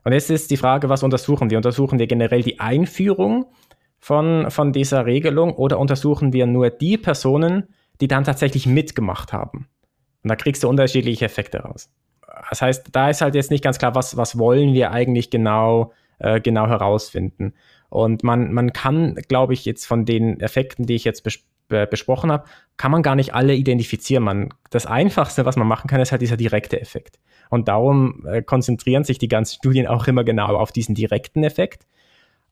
[0.05, 1.59] Und jetzt ist die Frage, was untersuchen wir?
[1.59, 3.45] Untersuchen wir generell die Einführung
[3.99, 7.69] von, von dieser Regelung oder untersuchen wir nur die Personen,
[8.01, 9.69] die dann tatsächlich mitgemacht haben?
[10.23, 11.91] Und da kriegst du unterschiedliche Effekte raus.
[12.49, 15.93] Das heißt, da ist halt jetzt nicht ganz klar, was, was wollen wir eigentlich genau,
[16.21, 17.53] äh, genau herausfinden.
[17.91, 21.23] Und man, man kann, glaube ich, jetzt von den Effekten, die ich jetzt
[21.87, 22.45] besprochen besprochen habe,
[22.77, 24.25] kann man gar nicht alle identifizieren.
[24.25, 27.19] Man, das Einfachste, was man machen kann, ist halt dieser direkte Effekt.
[27.51, 31.87] Und darum äh, konzentrieren sich die ganzen Studien auch immer genau auf diesen direkten Effekt.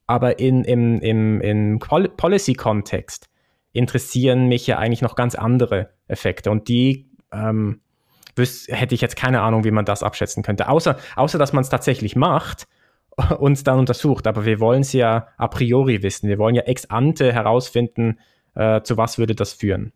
[0.07, 3.29] Aber in, im, im, im Policy-Kontext
[3.73, 6.51] interessieren mich ja eigentlich noch ganz andere Effekte.
[6.51, 7.81] Und die ähm,
[8.37, 10.69] hätte ich jetzt keine Ahnung, wie man das abschätzen könnte.
[10.69, 12.67] Außer, außer dass man es tatsächlich macht
[13.39, 14.27] und dann untersucht.
[14.27, 16.29] Aber wir wollen es ja a priori wissen.
[16.29, 18.19] Wir wollen ja ex ante herausfinden,
[18.55, 19.93] äh, zu was würde das führen?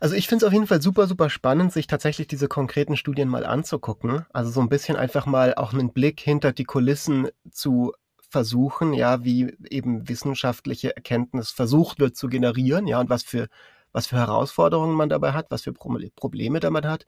[0.00, 3.28] Also ich finde es auf jeden Fall super, super spannend, sich tatsächlich diese konkreten Studien
[3.28, 4.26] mal anzugucken.
[4.32, 7.92] Also so ein bisschen einfach mal auch einen Blick hinter die Kulissen zu
[8.30, 13.48] versuchen, ja, wie eben wissenschaftliche Erkenntnis versucht wird zu generieren, ja, und was für,
[13.92, 17.06] was für Herausforderungen man dabei hat, was für Probleme damit hat.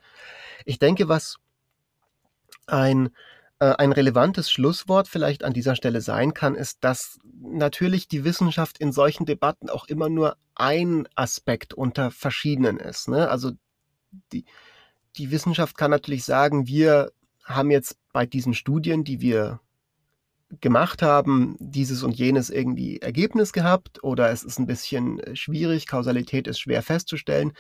[0.64, 1.36] Ich denke, was
[2.66, 3.11] ein
[3.66, 8.92] ein relevantes Schlusswort vielleicht an dieser Stelle sein kann, ist, dass natürlich die Wissenschaft in
[8.92, 13.08] solchen Debatten auch immer nur ein Aspekt unter verschiedenen ist.
[13.08, 13.28] Ne?
[13.28, 13.52] Also
[14.32, 14.44] die,
[15.16, 17.12] die Wissenschaft kann natürlich sagen, wir
[17.44, 19.61] haben jetzt bei diesen Studien, die wir
[20.61, 25.86] gemacht haben, dieses und jenes irgendwie Ergebnis gehabt oder es ist ein bisschen äh, schwierig,
[25.86, 27.52] Kausalität ist schwer festzustellen.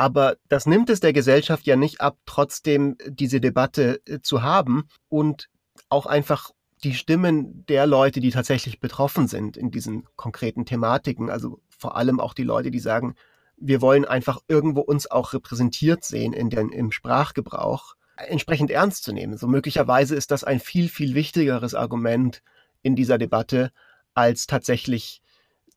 [0.00, 4.88] Aber das nimmt es der Gesellschaft ja nicht ab, trotzdem diese Debatte äh, zu haben
[5.10, 5.50] und
[5.90, 11.60] auch einfach die Stimmen der Leute, die tatsächlich betroffen sind in diesen konkreten Thematiken, also
[11.68, 13.14] vor allem auch die Leute, die sagen,
[13.58, 19.12] wir wollen einfach irgendwo uns auch repräsentiert sehen in den, im Sprachgebrauch, entsprechend ernst zu
[19.12, 19.36] nehmen.
[19.36, 22.40] So möglicherweise ist das ein viel, viel wichtigeres Argument
[22.80, 23.70] in dieser Debatte,
[24.14, 25.20] als tatsächlich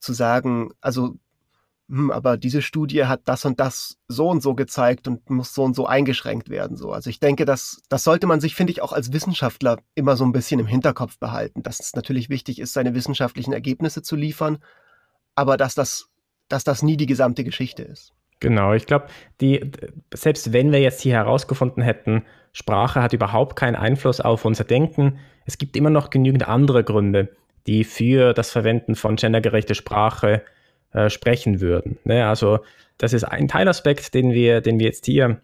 [0.00, 1.18] zu sagen, also
[1.88, 5.64] hm, aber diese Studie hat das und das so und so gezeigt und muss so
[5.64, 6.76] und so eingeschränkt werden.
[6.76, 6.92] So.
[6.92, 10.24] Also ich denke, das, das sollte man sich, finde ich, auch als Wissenschaftler immer so
[10.24, 14.58] ein bisschen im Hinterkopf behalten, dass es natürlich wichtig ist, seine wissenschaftlichen Ergebnisse zu liefern,
[15.34, 16.08] aber dass das,
[16.48, 18.12] dass das nie die gesamte Geschichte ist.
[18.40, 19.06] Genau, ich glaube,
[20.12, 25.18] selbst wenn wir jetzt hier herausgefunden hätten, Sprache hat überhaupt keinen Einfluss auf unser Denken,
[25.44, 27.34] es gibt immer noch genügend andere Gründe,
[27.66, 30.42] die für das Verwenden von gendergerechter Sprache
[31.08, 31.98] sprechen würden.
[32.04, 32.26] Ne?
[32.26, 32.60] Also
[32.98, 35.40] das ist ein Teilaspekt, den wir, den wir jetzt hier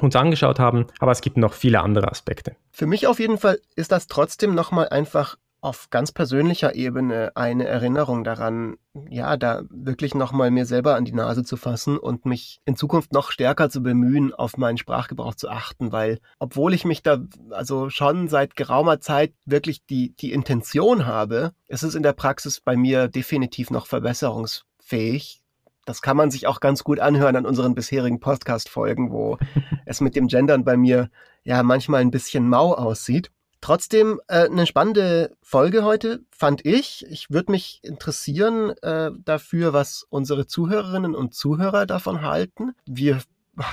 [0.00, 2.56] uns angeschaut haben, aber es gibt noch viele andere Aspekte.
[2.70, 7.66] Für mich auf jeden Fall ist das trotzdem nochmal einfach auf ganz persönlicher Ebene eine
[7.66, 8.78] Erinnerung daran,
[9.08, 13.12] ja, da wirklich nochmal mir selber an die Nase zu fassen und mich in Zukunft
[13.12, 17.18] noch stärker zu bemühen, auf meinen Sprachgebrauch zu achten, weil obwohl ich mich da
[17.50, 22.60] also schon seit geraumer Zeit wirklich die, die Intention habe, ist es in der Praxis
[22.60, 25.42] bei mir definitiv noch verbesserungs fähig.
[25.84, 29.38] Das kann man sich auch ganz gut anhören an unseren bisherigen Podcast-Folgen, wo
[29.86, 31.10] es mit dem Gendern bei mir
[31.42, 33.30] ja manchmal ein bisschen mau aussieht.
[33.60, 37.06] Trotzdem äh, eine spannende Folge heute, fand ich.
[37.08, 42.72] Ich würde mich interessieren äh, dafür, was unsere Zuhörerinnen und Zuhörer davon halten.
[42.86, 43.20] Wir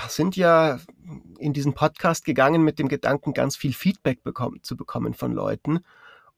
[0.08, 0.78] sind ja
[1.38, 5.80] in diesen Podcast gegangen mit dem Gedanken, ganz viel Feedback bekommen, zu bekommen von Leuten.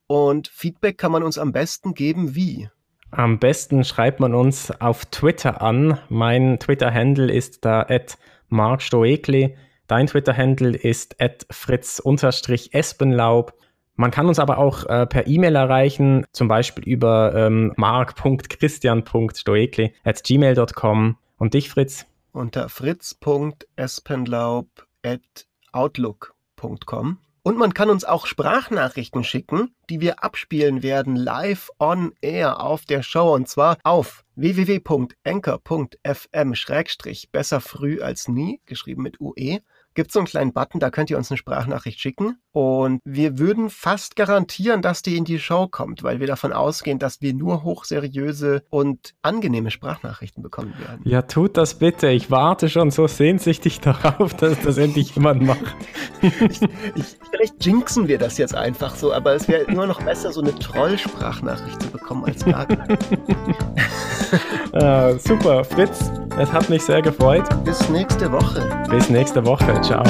[0.06, 2.70] Und Feedback kann man uns am besten geben wie?
[3.12, 5.98] Am besten schreibt man uns auf Twitter an.
[6.08, 8.16] Mein Twitter-Handle ist da at
[8.48, 9.56] markstoekli.
[9.86, 13.52] Dein Twitter-Handle ist at fritz-espenlaub.
[13.96, 20.24] Man kann uns aber auch äh, per E-Mail erreichen, zum Beispiel über ähm, mark.christian.stoekli at
[20.24, 21.18] gmail.com.
[21.36, 22.06] Und dich, Fritz?
[22.32, 24.68] Unter fritz.espenlaub
[25.02, 25.20] at
[25.72, 27.18] outlook.com.
[27.44, 32.84] Und man kann uns auch Sprachnachrichten schicken, die wir abspielen werden live on air auf
[32.84, 36.54] der Show und zwar auf www.enker.fm
[37.32, 39.58] besser früh als nie, geschrieben mit UE
[39.94, 42.38] gibt es so einen kleinen Button, da könnt ihr uns eine Sprachnachricht schicken.
[42.52, 46.98] Und wir würden fast garantieren, dass die in die Show kommt, weil wir davon ausgehen,
[46.98, 51.00] dass wir nur hochseriöse und angenehme Sprachnachrichten bekommen werden.
[51.04, 52.08] Ja, tut das bitte.
[52.08, 55.74] Ich warte schon so sehnsüchtig darauf, dass das endlich jemand macht.
[56.20, 56.60] ich,
[56.94, 60.42] ich, vielleicht jinxen wir das jetzt einfach so, aber es wäre immer noch besser, so
[60.42, 62.98] eine Troll-Sprachnachricht zu bekommen als gar keine.
[64.72, 66.10] ah, super, Fritz.
[66.38, 67.44] Es hat mich sehr gefreut.
[67.64, 68.84] Bis nächste Woche.
[68.90, 69.80] Bis nächste Woche.
[69.80, 70.04] Ciao.